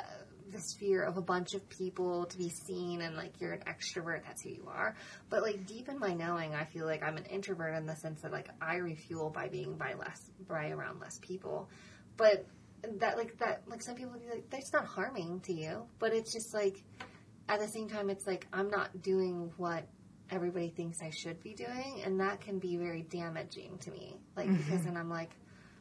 [0.51, 4.23] the sphere of a bunch of people to be seen and like you're an extrovert
[4.23, 4.95] that's who you are.
[5.29, 8.21] But like deep in my knowing i feel like i'm an introvert in the sense
[8.21, 11.69] that like i refuel by being by less by around less people.
[12.17, 12.45] But
[12.99, 15.85] that like that like some people be like that's not harming to you.
[15.99, 16.83] But it's just like
[17.49, 19.87] at the same time it's like i'm not doing what
[20.31, 24.15] everybody thinks i should be doing and that can be very damaging to me.
[24.35, 24.85] Like because mm-hmm.
[24.85, 25.31] then i'm like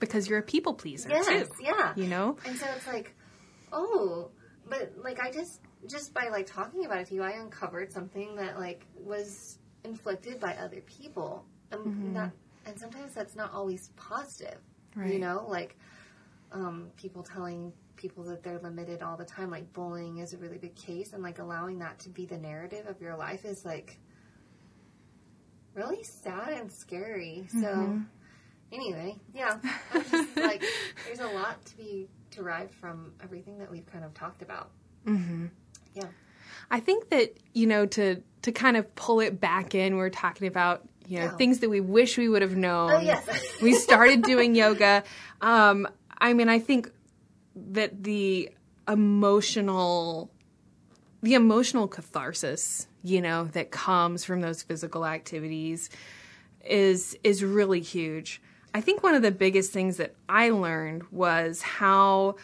[0.00, 1.54] because you're a people pleaser yes too.
[1.60, 2.36] yeah You know?
[2.46, 3.14] and so it's like,
[3.72, 4.30] oh,
[4.68, 8.36] but like I just just by like talking about it to you, I uncovered something
[8.36, 12.06] that like was inflicted by other people, um, mm-hmm.
[12.06, 12.30] and that
[12.66, 14.58] and sometimes that's not always positive.
[14.96, 15.12] Right.
[15.12, 15.76] You know, like
[16.52, 20.58] um, people telling people that they're limited all the time, like bullying is a really
[20.58, 23.98] big case, and like allowing that to be the narrative of your life is like
[25.74, 27.46] really sad and scary.
[27.50, 27.58] So.
[27.58, 28.02] Mm-hmm.
[28.72, 29.58] Anyway, yeah,
[30.10, 30.62] just like
[31.06, 34.70] there's a lot to be derived from everything that we've kind of talked about.
[35.06, 35.46] Mm-hmm.
[35.94, 36.06] Yeah.
[36.70, 40.48] I think that you know to to kind of pull it back in, we're talking
[40.48, 41.36] about you know Yeah.
[41.36, 42.90] things that we wish we would have known.
[42.92, 43.28] Oh yes.
[43.62, 45.04] we started doing yoga.
[45.40, 45.86] Um,
[46.18, 46.90] I mean, I think
[47.56, 48.50] that the
[48.88, 50.30] emotional,
[51.22, 55.90] the emotional catharsis, you know, that comes from those physical activities
[56.64, 58.40] is is really huge.
[58.74, 62.36] I think one of the biggest things that I learned was how,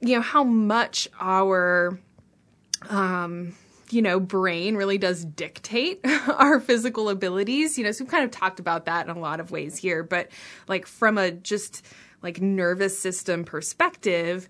[0.00, 1.98] you know, how much our
[2.90, 3.54] um,
[3.90, 7.78] you know, brain really does dictate our physical abilities.
[7.78, 10.02] You know, so we've kind of talked about that in a lot of ways here,
[10.02, 10.28] but
[10.68, 11.84] like from a just
[12.22, 14.48] like nervous system perspective,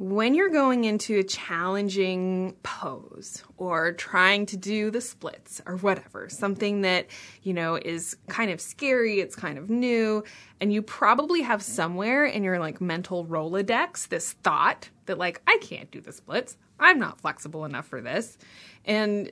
[0.00, 6.26] when you're going into a challenging pose or trying to do the splits or whatever,
[6.30, 7.06] something that,
[7.42, 10.24] you know, is kind of scary, it's kind of new,
[10.58, 15.58] and you probably have somewhere in your like mental Rolodex this thought that like, I
[15.60, 16.56] can't do the splits.
[16.78, 18.38] I'm not flexible enough for this.
[18.86, 19.30] And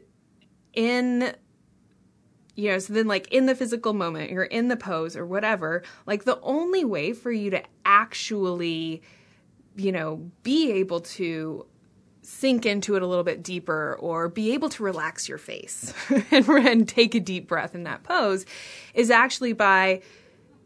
[0.75, 1.35] in
[2.57, 5.83] you know, so then like in the physical moment, you're in the pose or whatever,
[6.05, 9.01] like the only way for you to actually,
[9.79, 11.65] you know, be able to
[12.23, 15.95] sink into it a little bit deeper or be able to relax your face
[16.31, 18.45] and, and take a deep breath in that pose
[18.93, 20.03] is actually by,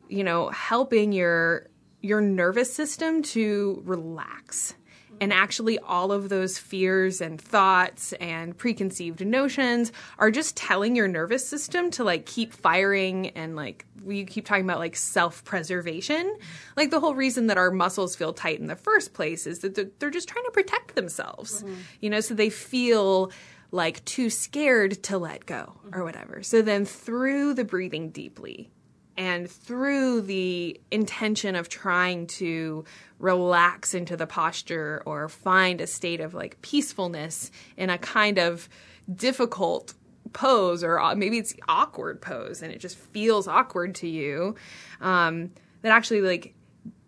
[0.08, 1.68] you know, helping your
[2.00, 4.74] your nervous system to relax
[5.22, 11.06] and actually, all of those fears and thoughts and preconceived notions are just telling your
[11.06, 16.36] nervous system to like keep firing and like we keep talking about like self preservation.
[16.76, 19.76] Like the whole reason that our muscles feel tight in the first place is that
[19.76, 21.74] they're, they're just trying to protect themselves, mm-hmm.
[22.00, 23.30] you know, so they feel
[23.70, 26.42] like too scared to let go or whatever.
[26.42, 28.72] So then through the breathing deeply,
[29.16, 32.84] and through the intention of trying to
[33.18, 38.68] relax into the posture or find a state of like peacefulness in a kind of
[39.14, 39.94] difficult
[40.32, 44.54] pose or uh, maybe it's awkward pose and it just feels awkward to you
[45.00, 45.50] um,
[45.82, 46.54] that actually like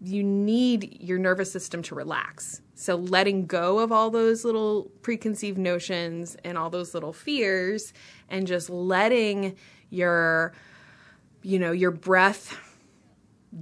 [0.01, 2.61] you need your nervous system to relax.
[2.75, 7.93] So letting go of all those little preconceived notions and all those little fears
[8.29, 9.57] and just letting
[9.91, 10.53] your
[11.45, 12.57] you know, your breath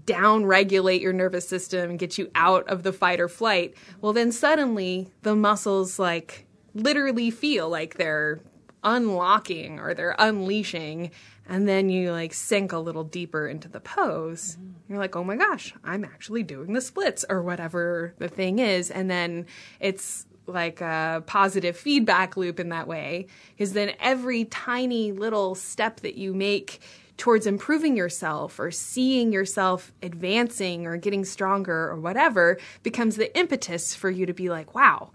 [0.06, 4.12] down regulate your nervous system and get you out of the fight or flight, well,
[4.12, 8.40] then suddenly the muscles like literally feel like they're
[8.84, 11.10] unlocking or they're unleashing.
[11.46, 14.56] And then you like sink a little deeper into the pose.
[14.56, 14.72] Mm-hmm.
[14.88, 18.90] You're like, oh my gosh, I'm actually doing the splits or whatever the thing is.
[18.90, 19.46] And then
[19.80, 26.00] it's like a positive feedback loop in that way because then every tiny little step
[26.00, 26.80] that you make
[27.16, 33.94] towards improving yourself or seeing yourself advancing or getting stronger or whatever becomes the impetus
[33.94, 35.10] for you to be like, wow,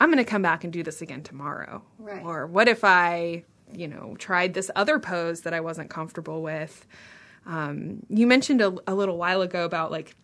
[0.00, 1.82] I'm going to come back and do this again tomorrow.
[1.98, 2.24] Right.
[2.24, 6.86] Or what if I, you know, tried this other pose that I wasn't comfortable with?
[7.46, 10.14] Um, you mentioned a, a little while ago about like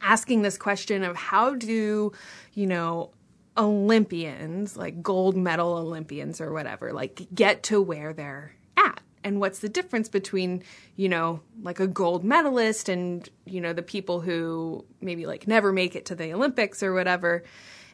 [0.00, 2.12] asking this question of how do,
[2.54, 3.10] you know,
[3.56, 9.00] Olympians, like gold medal Olympians or whatever, like get to where they're at.
[9.24, 10.62] And what's the difference between,
[10.96, 15.72] you know, like a gold medalist and, you know, the people who maybe like never
[15.72, 17.42] make it to the Olympics or whatever.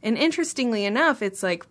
[0.03, 1.67] And interestingly enough, it's like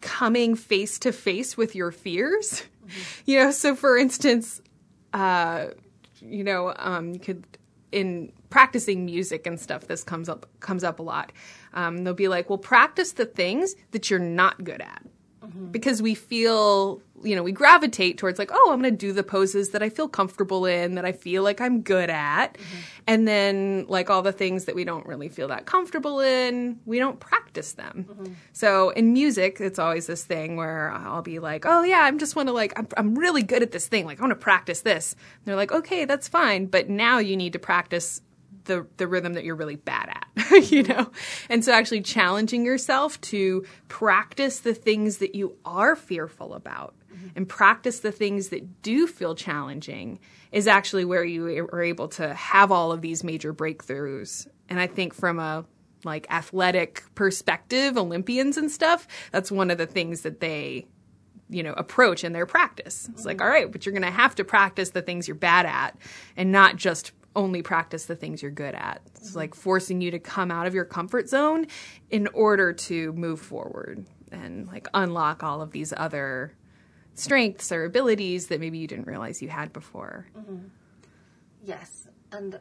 [0.00, 2.62] coming face to face with your fears.
[2.62, 2.66] Mm-hmm.
[3.24, 4.60] You know, so for instance,
[5.12, 5.66] uh,
[6.20, 7.46] you know, um, you could
[7.92, 11.32] in practicing music and stuff, this comes up comes up a lot.
[11.72, 15.02] Um, they'll be like, "Well, practice the things that you're not good at,"
[15.50, 15.70] mm-hmm.
[15.70, 19.22] because we feel, you know, we gravitate towards like, "Oh, I'm going to do the
[19.22, 22.76] poses that I feel comfortable in, that I feel like I'm good at," mm-hmm.
[23.06, 26.98] and then like all the things that we don't really feel that comfortable in, we
[26.98, 28.06] don't practice them.
[28.08, 28.32] Mm-hmm.
[28.52, 32.36] So in music, it's always this thing where I'll be like, "Oh yeah, I'm just
[32.36, 34.06] want to like, I'm, I'm really good at this thing.
[34.06, 37.36] Like, I want to practice this." And they're like, "Okay, that's fine, but now you
[37.36, 38.22] need to practice."
[38.70, 41.10] The the rhythm that you're really bad at, you know.
[41.48, 47.28] And so actually challenging yourself to practice the things that you are fearful about mm-hmm.
[47.36, 50.20] and practice the things that do feel challenging
[50.52, 54.46] is actually where you are able to have all of these major breakthroughs.
[54.68, 55.64] And I think from a
[56.04, 60.86] like athletic perspective, Olympians and stuff, that's one of the things that they
[61.48, 63.08] you know approach in their practice.
[63.08, 63.28] It's mm-hmm.
[63.28, 65.96] like, all right, but you're going to have to practice the things you're bad at
[66.36, 69.00] and not just only practice the things you're good at.
[69.06, 71.66] It's like forcing you to come out of your comfort zone
[72.10, 76.52] in order to move forward and like unlock all of these other
[77.14, 80.26] strengths or abilities that maybe you didn't realize you had before.
[80.36, 80.58] Mm-hmm.
[81.64, 82.08] Yes.
[82.32, 82.58] And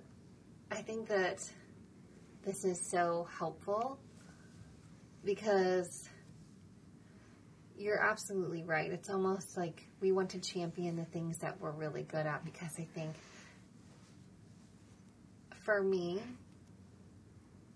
[0.71, 1.47] I think that
[2.43, 3.99] this is so helpful
[5.23, 6.09] because
[7.77, 8.91] you're absolutely right.
[8.91, 12.77] It's almost like we want to champion the things that we're really good at because
[12.77, 13.15] I think
[15.69, 16.19] for me,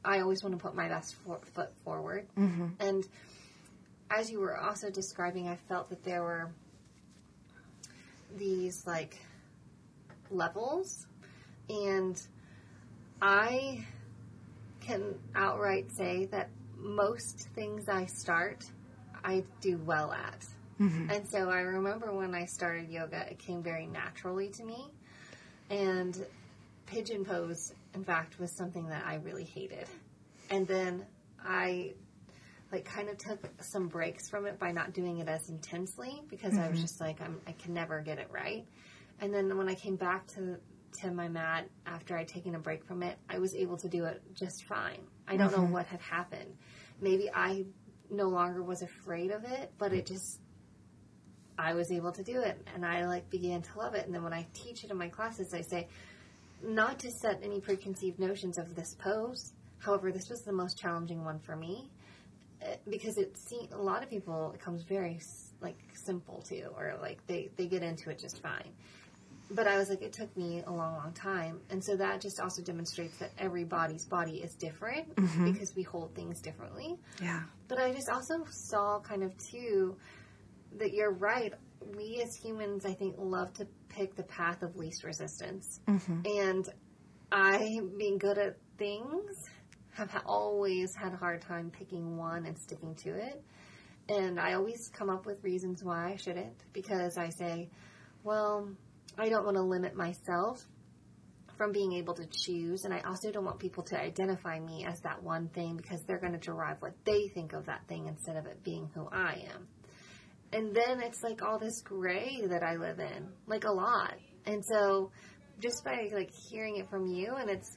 [0.04, 2.26] I always want to put my best for- foot forward.
[2.36, 2.70] Mm-hmm.
[2.80, 3.08] And
[4.10, 6.50] as you were also describing, I felt that there were
[8.36, 9.20] these like
[10.32, 11.06] levels,
[11.70, 12.20] and
[13.22, 13.86] I
[14.82, 18.66] can outright say that most things I start,
[19.24, 20.44] I do well at.
[20.82, 21.12] Mm-hmm.
[21.12, 24.88] And so I remember when I started yoga, it came very naturally to me.
[25.70, 26.26] And
[26.88, 29.88] pigeon pose, in fact, was something that I really hated.
[30.50, 31.06] And then
[31.44, 31.94] I
[32.72, 36.54] like kind of took some breaks from it by not doing it as intensely because
[36.54, 36.64] mm-hmm.
[36.64, 36.86] I was mm-hmm.
[36.86, 38.66] just like I'm, I can never get it right.
[39.22, 40.58] And then when I came back to
[41.02, 44.06] to my mat after I'd taken a break from it, I was able to do
[44.06, 45.02] it just fine.
[45.28, 45.62] I don't mm-hmm.
[45.62, 46.56] know what had happened.
[47.02, 47.66] Maybe I
[48.10, 50.39] no longer was afraid of it, but it just
[51.58, 54.06] I was able to do it and I like began to love it.
[54.06, 55.88] And then when I teach it in my classes, I say,
[56.64, 59.53] not to set any preconceived notions of this pose.
[59.80, 61.89] However, this was the most challenging one for me
[62.61, 65.20] eh, because it see a lot of people it comes very
[65.61, 68.72] like simple too, or like they they get into it just fine.
[69.51, 72.39] But I was like, it took me a long, long time, and so that just
[72.39, 75.51] also demonstrates that everybody's body is different mm-hmm.
[75.51, 76.97] because we hold things differently.
[77.22, 77.41] Yeah.
[77.68, 79.97] But I just also saw kind of too
[80.80, 81.53] that you're right.
[81.95, 85.79] We as humans, I think, love to pick the path of least resistance.
[85.88, 86.21] Mm-hmm.
[86.25, 86.69] And
[87.31, 89.36] I, being good at things,
[89.95, 93.43] have always had a hard time picking one and sticking to it.
[94.09, 97.69] And I always come up with reasons why I shouldn't because I say,
[98.23, 98.69] well,
[99.17, 100.65] I don't want to limit myself
[101.57, 102.84] from being able to choose.
[102.84, 106.19] And I also don't want people to identify me as that one thing because they're
[106.19, 109.45] going to derive what they think of that thing instead of it being who I
[109.53, 109.67] am
[110.54, 114.14] and then it's like all this gray that I live in, like a lot.
[114.45, 115.12] And so
[115.60, 117.76] just by like hearing it from you and it's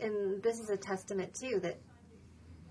[0.00, 1.78] and this is a testament too that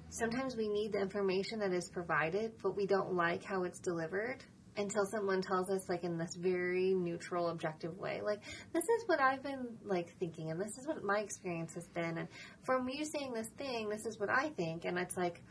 [0.09, 4.37] sometimes we need the information that is provided, but we don't like how it's delivered
[4.77, 8.21] until someone tells us like in this very neutral objective way.
[8.23, 8.41] Like
[8.73, 12.17] this is what i've been like thinking and this is what my experience has been.
[12.17, 12.27] And
[12.65, 14.83] from you saying this thing this is what i think.
[14.83, 15.41] And it's like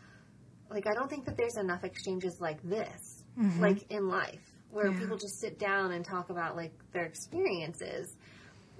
[0.71, 3.61] like i don't think that there's enough exchanges like this mm-hmm.
[3.61, 4.99] like in life where yeah.
[4.99, 8.17] people just sit down and talk about like their experiences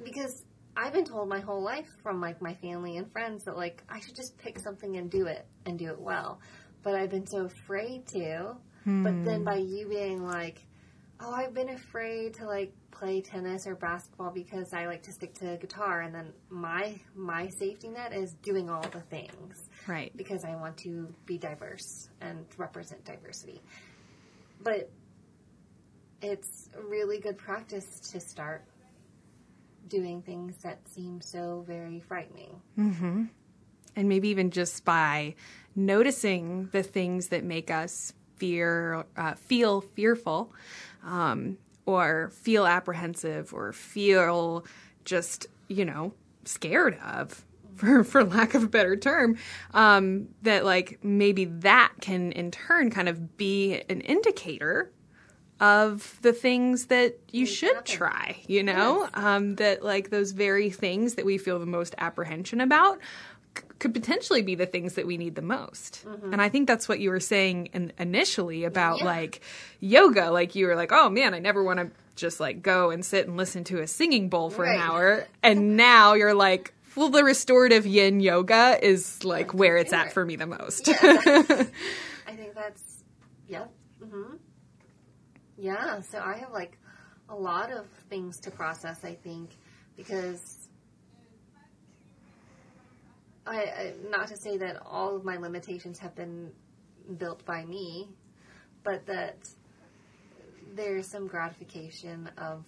[0.05, 0.45] because
[0.77, 4.01] I've been told my whole life from like my family and friends that like I
[4.01, 6.41] should just pick something and do it and do it well.
[6.83, 8.57] But I've been so afraid to.
[8.85, 9.03] Hmm.
[9.03, 10.63] But then by you being like,
[11.21, 15.35] oh, I've been afraid to like play tennis or basketball because I like to stick
[15.35, 20.15] to guitar, and then my my safety net is doing all the things, right?
[20.17, 23.63] Because I want to be diverse and represent diversity,
[24.63, 24.91] but
[26.23, 28.65] it's really good practice to start
[29.89, 32.61] doing things that seem so very frightening.
[32.79, 33.25] Mm-hmm.
[33.95, 35.35] And maybe even just by
[35.75, 40.53] noticing the things that make us fear, uh, feel fearful,
[41.05, 44.67] um, or feel apprehensive, or feel
[45.05, 46.13] just you know
[46.45, 47.45] scared of,
[47.77, 49.37] for for lack of a better term,
[49.75, 54.91] um, that like maybe that can in turn kind of be an indicator
[55.61, 59.03] of the things that you should try, you know?
[59.03, 59.11] Yes.
[59.15, 62.99] Um, that like those very things that we feel the most apprehension about
[63.57, 66.05] c- could potentially be the things that we need the most.
[66.07, 66.33] Mm-hmm.
[66.33, 69.07] And I think that's what you were saying in, initially about yeah.
[69.07, 69.41] like
[69.81, 70.31] yoga.
[70.31, 73.27] Like you were like, oh man, I never want to just like go and sit
[73.27, 74.75] and listen to a singing bowl for right.
[74.75, 75.27] an hour.
[75.43, 80.25] And now you're like, well, the restorative yin yoga is like where it's at for
[80.25, 80.89] me the most.
[80.89, 80.97] Yeah,
[82.27, 83.05] I think that's,
[83.47, 83.71] yep.
[84.03, 84.37] Mm-hmm.
[85.59, 86.79] Yeah, so I have like
[87.29, 89.51] a lot of things to process, I think,
[89.97, 90.69] because
[93.47, 96.51] I, I not to say that all of my limitations have been
[97.19, 98.09] built by me,
[98.83, 99.37] but that
[100.75, 102.65] there's some gratification of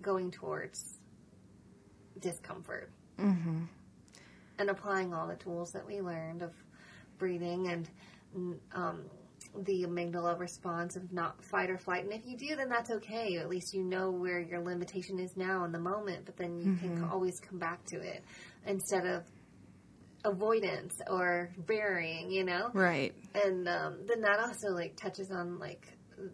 [0.00, 0.98] going towards
[2.20, 3.64] discomfort mm-hmm.
[4.58, 6.52] and applying all the tools that we learned of
[7.18, 7.88] breathing and
[8.74, 9.04] um,
[9.62, 12.04] the amygdala response of not fight or flight.
[12.04, 13.36] And if you do, then that's okay.
[13.36, 16.72] At least you know where your limitation is now in the moment, but then you
[16.72, 16.94] mm-hmm.
[16.94, 18.24] can always come back to it
[18.66, 19.22] instead of
[20.24, 22.70] avoidance or burying, you know?
[22.72, 23.14] Right.
[23.34, 25.86] And um, then that also like touches on like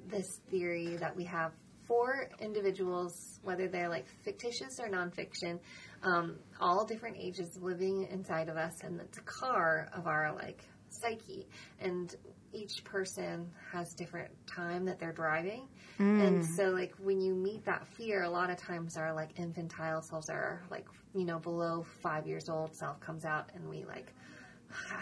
[0.08, 1.52] this theory that we have
[1.90, 5.58] for individuals, whether they're like fictitious or nonfiction,
[6.04, 10.62] um, all different ages living inside of us, and it's a car of our like
[10.90, 11.48] psyche.
[11.80, 12.14] And
[12.52, 15.66] each person has different time that they're driving.
[15.98, 16.26] Mm.
[16.26, 20.00] And so like when you meet that fear, a lot of times our like infantile
[20.00, 24.12] selves are like, you know, below five years old self comes out and we like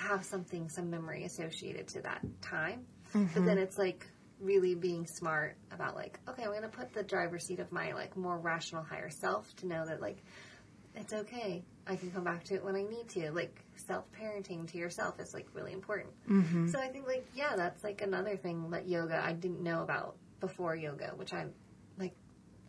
[0.06, 2.86] have something, some memory associated to that time.
[3.14, 3.34] Mm-hmm.
[3.34, 4.06] But then it's like
[4.40, 7.92] really being smart about like, okay, I'm going to put the driver's seat of my
[7.92, 10.22] like more rational higher self to know that like
[10.94, 11.64] it's okay.
[11.86, 13.30] I can come back to it when I need to.
[13.32, 16.10] Like self parenting to yourself is like really important.
[16.28, 16.68] Mm-hmm.
[16.68, 20.16] So I think like yeah, that's like another thing that yoga I didn't know about
[20.40, 21.52] before yoga, which I'm
[21.98, 22.14] like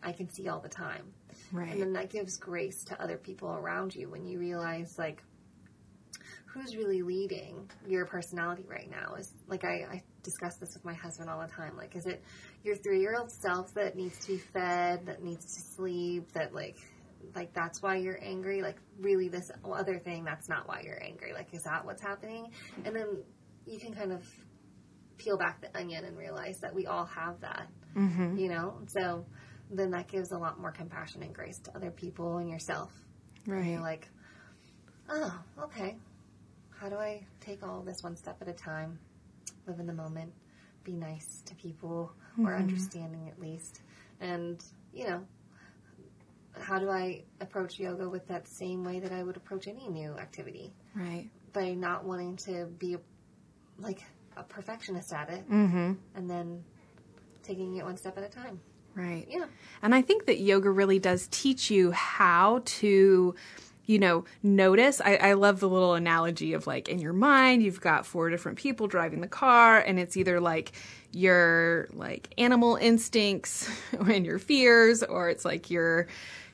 [0.02, 1.14] I can see all the time.
[1.52, 1.72] Right.
[1.72, 5.24] And then that gives grace to other people around you when you realize like
[6.46, 10.94] who's really leading your personality right now is like I, I discuss this with my
[10.94, 11.76] husband all the time.
[11.78, 12.24] Like is it
[12.64, 16.54] your three year old self that needs to be fed that needs to sleep that
[16.54, 16.78] like
[17.36, 18.62] like that's why you're angry?
[18.62, 21.34] Like really this other thing that's not why you're angry.
[21.34, 22.52] Like is that what's happening?
[22.86, 23.24] And then
[23.66, 24.26] you can kind of
[25.18, 28.38] peel back the onion and realize that we all have that mm-hmm.
[28.38, 28.76] you know?
[28.88, 29.26] So
[29.72, 32.92] then that gives a lot more compassion and grace to other people and yourself.
[33.46, 34.10] Right and you're like
[35.10, 35.98] oh okay.
[36.80, 39.00] How do i take all this one step at a time
[39.70, 40.34] live in the moment
[40.84, 42.48] be nice to people mm-hmm.
[42.48, 43.82] or understanding at least
[44.20, 44.64] and
[44.94, 45.22] you know
[46.60, 50.14] how do I approach yoga with that same way that I would approach any new
[50.18, 50.74] activity?
[50.96, 51.30] Right.
[51.54, 53.00] By not wanting to be a,
[53.78, 54.04] like
[54.38, 55.94] a perfectionist at it, mm-hmm.
[56.16, 56.64] and then
[57.44, 58.60] taking it one step at a time.
[58.96, 59.26] Right.
[59.30, 59.46] Yeah.
[59.82, 63.36] And I think that yoga really does teach you how to
[63.90, 65.02] you know, notice.
[65.02, 68.60] I, I, love the little analogy of like in your mind, you've got four different
[68.60, 70.74] people driving the car, and it's either like
[71.12, 73.68] your like animal instincts
[74.00, 76.06] and your fears, or it's like your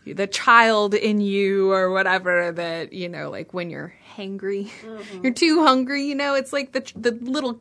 [0.06, 5.24] the child in you or whatever that you know like when you're hangry mm-hmm.
[5.24, 7.60] you're too hungry you know it's like the the little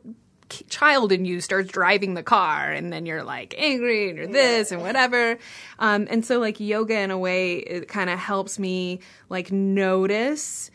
[0.69, 4.71] child in you starts driving the car and then you're like angry and you're this
[4.71, 5.37] and whatever
[5.79, 10.69] um, and so like yoga in a way it kind of helps me like notice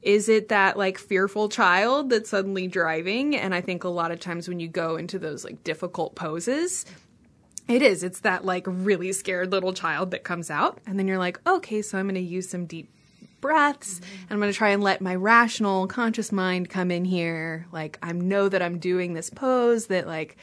[0.00, 4.18] is it that like fearful child that's suddenly driving and i think a lot of
[4.18, 6.86] times when you go into those like difficult poses
[7.68, 8.02] it is.
[8.02, 10.80] It's that like really scared little child that comes out.
[10.86, 12.90] And then you're like, okay, so I'm going to use some deep
[13.42, 14.22] breaths mm-hmm.
[14.22, 17.66] and I'm going to try and let my rational conscious mind come in here.
[17.70, 20.38] Like I know that I'm doing this pose that like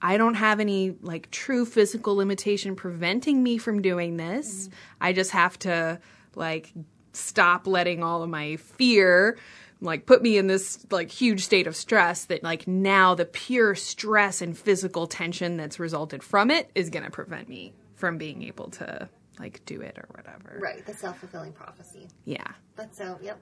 [0.00, 4.66] I don't have any like true physical limitation preventing me from doing this.
[4.66, 4.74] Mm-hmm.
[5.00, 6.00] I just have to
[6.34, 6.72] like
[7.12, 9.38] stop letting all of my fear
[9.82, 13.74] like put me in this like huge state of stress that like now the pure
[13.74, 18.42] stress and physical tension that's resulted from it is going to prevent me from being
[18.42, 20.58] able to like do it or whatever.
[20.60, 22.08] Right, the self fulfilling prophecy.
[22.24, 22.46] Yeah.
[22.76, 23.40] That's so, yep.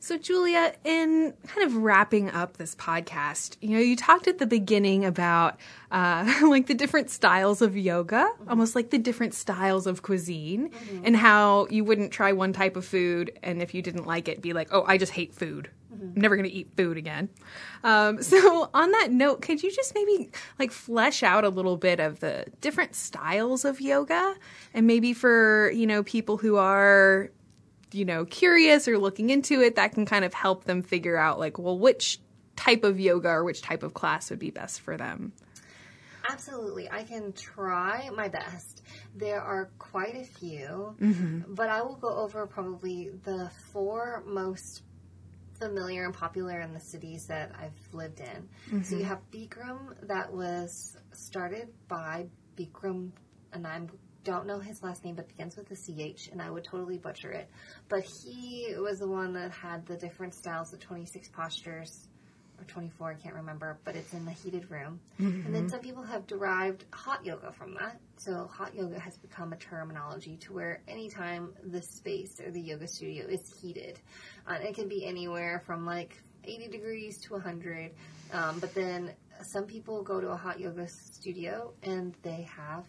[0.00, 4.46] So, Julia, in kind of wrapping up this podcast, you know, you talked at the
[4.46, 5.58] beginning about
[5.90, 8.48] uh, like the different styles of yoga, mm-hmm.
[8.48, 11.02] almost like the different styles of cuisine, mm-hmm.
[11.04, 14.40] and how you wouldn't try one type of food, and if you didn't like it,
[14.40, 15.68] be like, oh, I just hate food.
[15.98, 16.20] Mm-hmm.
[16.20, 17.28] Never going to eat food again.
[17.82, 22.00] Um, so, on that note, could you just maybe like flesh out a little bit
[22.00, 24.34] of the different styles of yoga,
[24.74, 27.30] and maybe for you know people who are
[27.92, 31.38] you know, curious or looking into it, that can kind of help them figure out,
[31.38, 32.20] like, well, which
[32.56, 35.32] type of yoga or which type of class would be best for them.
[36.30, 36.90] Absolutely.
[36.90, 38.82] I can try my best.
[39.14, 41.54] There are quite a few, mm-hmm.
[41.54, 44.82] but I will go over probably the four most
[45.58, 48.26] familiar and popular in the cities that I've lived in.
[48.26, 48.82] Mm-hmm.
[48.82, 49.08] So you mm-hmm.
[49.08, 52.26] have Bikram, that was started by
[52.56, 53.10] Bikram,
[53.52, 53.88] and I'm
[54.24, 57.30] don't know his last name, but begins with a CH, and I would totally butcher
[57.30, 57.48] it.
[57.88, 62.08] But he was the one that had the different styles, the 26 postures,
[62.58, 65.00] or 24, I can't remember, but it's in the heated room.
[65.20, 65.46] Mm-hmm.
[65.46, 65.70] And then mm-hmm.
[65.70, 68.00] some people have derived hot yoga from that.
[68.16, 72.88] So hot yoga has become a terminology to where anytime the space or the yoga
[72.88, 73.98] studio is heated,
[74.46, 77.92] uh, it can be anywhere from like 80 degrees to 100.
[78.32, 82.84] Um, but then some people go to a hot yoga studio and they have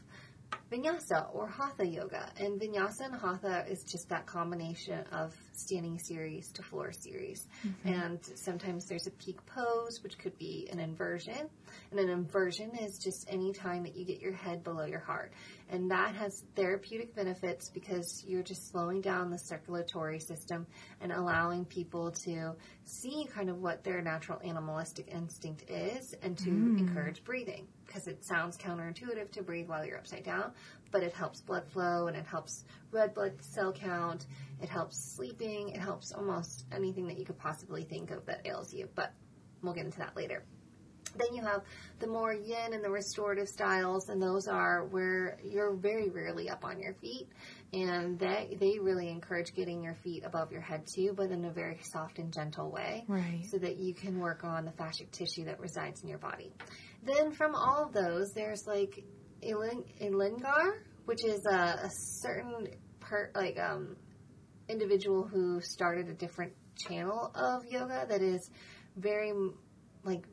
[0.72, 2.30] vinyasa or hatha yoga.
[2.40, 7.48] And vinyasa and hatha is just that combination of standing series to floor series.
[7.66, 7.90] Mm-hmm.
[7.90, 11.50] And sometimes there's a peak pose, which could be an inversion.
[11.92, 15.32] And an inversion is just any time that you get your head below your heart.
[15.72, 20.66] And that has therapeutic benefits because you're just slowing down the circulatory system
[21.02, 22.56] and allowing people to
[22.86, 26.80] see kind of what their natural animalistic instinct is and to mm.
[26.80, 30.52] encourage breathing because it sounds counterintuitive to breathe while you're upside down,
[30.92, 34.28] but it helps blood flow and it helps red blood cell count.
[34.62, 35.70] It helps sleeping.
[35.70, 39.12] It helps almost anything that you could possibly think of that ails you, but
[39.64, 40.44] we'll get into that later.
[41.16, 41.64] Then you have
[41.98, 46.64] the more yin and the restorative styles, and those are where you're very rarely up
[46.64, 47.28] on your feet,
[47.74, 51.52] and they they really encourage getting your feet above your head too, but in a
[51.52, 53.44] very soft and gentle way, right?
[53.50, 56.54] So that you can work on the fascial tissue that resides in your body.
[57.04, 59.04] Then from all of those, there's like
[59.44, 60.72] Iyengar,
[61.06, 62.68] which is a, a certain
[63.00, 63.96] per, like um,
[64.68, 68.50] individual who started a different channel of yoga that is
[68.96, 69.34] very
[70.04, 70.26] like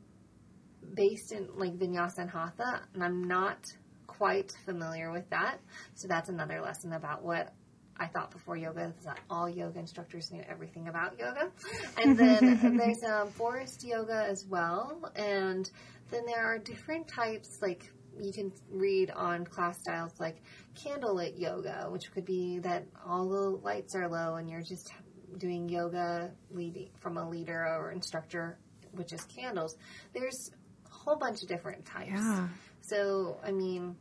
[0.93, 3.59] based in like vinyasa and hatha, and I'm not
[4.05, 5.59] quite familiar with that.
[5.95, 7.53] So that's another lesson about what
[7.99, 11.51] I thought before yoga is that all yoga instructors knew everything about yoga.
[11.97, 15.11] And then there's um, forest yoga as well.
[15.15, 15.69] And
[16.09, 20.41] then there are different types, like you can read on class styles like
[20.75, 24.91] candlelit yoga, which could be that all the lights are low and you're just
[25.37, 28.57] doing yoga leading from a leader or instructor,
[28.93, 29.75] which is candles.
[30.13, 30.51] There's
[30.85, 32.11] a whole bunch of different types.
[32.15, 32.47] Yeah.
[32.81, 33.95] So, I mean,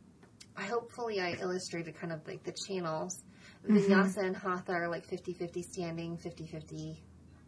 [0.56, 3.22] I hopefully I illustrated kind of like the channels.
[3.68, 3.76] Mm-hmm.
[3.76, 6.96] Vinyasa and Hatha are like 50-50 standing, 50-50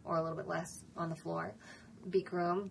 [0.03, 1.55] or a little bit less on the floor.
[2.09, 2.69] Bikram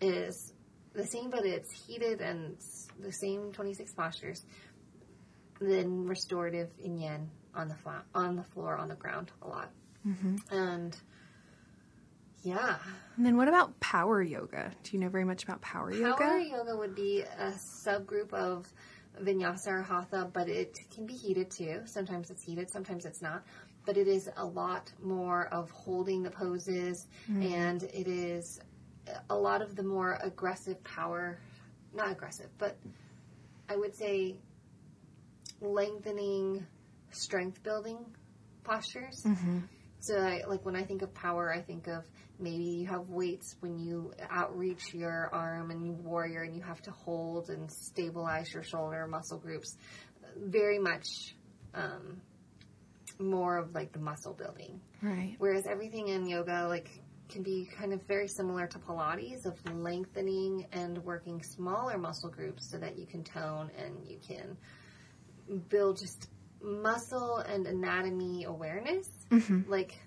[0.00, 0.53] is
[0.94, 2.56] the same, but it's heated and
[3.00, 4.44] the same 26 postures.
[5.60, 9.70] Then restorative in yin on the flat, on the floor, on the ground a lot.
[10.06, 10.36] Mm-hmm.
[10.50, 10.96] And
[12.42, 12.76] yeah.
[13.16, 14.72] And then what about power yoga?
[14.82, 16.16] Do you know very much about power, power yoga?
[16.16, 17.52] Power yoga would be a
[17.86, 18.70] subgroup of
[19.22, 21.82] vinyasa or hatha, but it can be heated too.
[21.86, 23.44] Sometimes it's heated, sometimes it's not.
[23.86, 27.52] But it is a lot more of holding the poses, mm.
[27.52, 28.60] and it is
[29.30, 31.38] a lot of the more aggressive power,
[31.94, 32.76] not aggressive, but
[33.68, 34.36] I would say
[35.60, 36.66] lengthening,
[37.10, 37.98] strength building
[38.62, 39.22] postures.
[39.24, 39.60] Mm-hmm.
[40.00, 42.04] So, I, like when I think of power, I think of
[42.38, 46.82] maybe you have weights when you outreach your arm and you warrior and you have
[46.82, 49.76] to hold and stabilize your shoulder muscle groups.
[50.36, 51.06] Very much
[51.74, 52.20] um,
[53.18, 54.80] more of like the muscle building.
[55.00, 55.36] Right.
[55.38, 56.90] Whereas everything in yoga, like
[57.28, 62.70] can be kind of very similar to Pilates of lengthening and working smaller muscle groups
[62.70, 64.56] so that you can tone and you can
[65.68, 66.28] build just
[66.62, 69.08] muscle and anatomy awareness.
[69.30, 69.70] Mm-hmm.
[69.70, 69.98] Like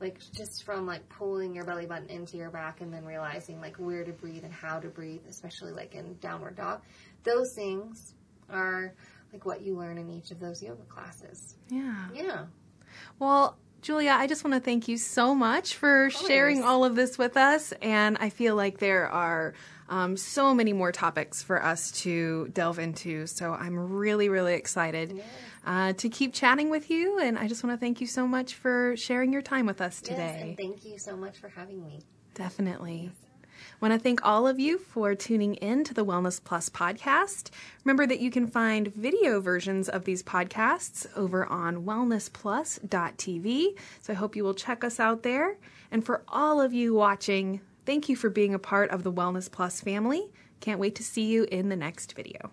[0.00, 3.76] like just from like pulling your belly button into your back and then realizing like
[3.76, 6.82] where to breathe and how to breathe, especially like in downward dog.
[7.24, 8.14] Those things
[8.48, 8.94] are
[9.32, 11.56] like what you learn in each of those yoga classes.
[11.68, 12.08] Yeah.
[12.14, 12.44] Yeah.
[13.18, 17.16] Well, Julia, I just want to thank you so much for sharing all of this
[17.16, 17.72] with us.
[17.80, 19.54] And I feel like there are
[19.88, 23.26] um, so many more topics for us to delve into.
[23.26, 25.22] So I'm really, really excited
[25.64, 27.18] uh, to keep chatting with you.
[27.20, 30.00] And I just want to thank you so much for sharing your time with us
[30.00, 30.34] today.
[30.34, 32.00] Yes, and thank you so much for having me.
[32.34, 33.12] Definitely.
[33.80, 37.50] Want to thank all of you for tuning in to the Wellness Plus podcast.
[37.84, 43.74] Remember that you can find video versions of these podcasts over on wellnessplus.tv.
[44.00, 45.58] So I hope you will check us out there.
[45.92, 49.50] And for all of you watching, thank you for being a part of the Wellness
[49.50, 50.32] Plus family.
[50.60, 52.50] Can't wait to see you in the next video.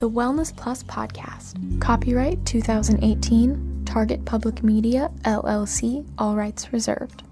[0.00, 1.80] The Wellness Plus Podcast.
[1.80, 3.84] Copyright 2018.
[3.86, 6.06] Target Public Media, LLC.
[6.18, 7.22] All rights reserved.